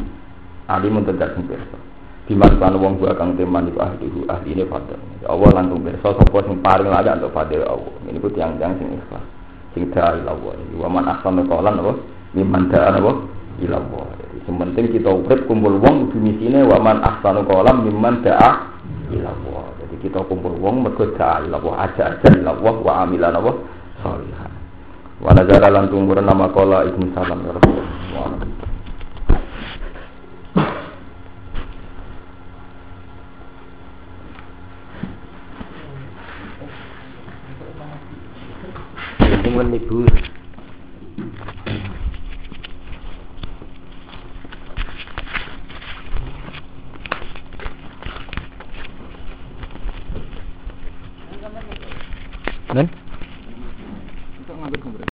[0.71, 1.75] ali mun tegas sing pirsa.
[2.31, 4.95] Diman kan wong gua kang teman iku ahli hu ahli ne fadl.
[5.27, 7.93] Allah langsung pirsa sapa sing paling layak untuk fadil Allah.
[8.07, 9.27] Ini ku tiang-tiang sing ikhlas
[9.75, 10.55] sing da'i Allah.
[10.71, 11.99] Wa man ahsanu qawlan apa?
[12.31, 13.11] Liman da'a apa?
[13.59, 14.03] Ila Allah.
[14.23, 18.77] jadi sementing kita urip kumpul wong di misine wa man ahsanu qawlan mimman da'a
[19.09, 22.93] ila Allah jadi kita kumpul wong mergo da'a ila Allah aja aja ila Allah wa
[23.03, 23.55] amilan Allah
[24.05, 24.49] salihah.
[25.15, 27.87] Wa nazara lan tunggur nama kola ibnu salam ya Rasulullah.
[39.25, 40.03] Hubungan ibu
[52.75, 52.89] 네?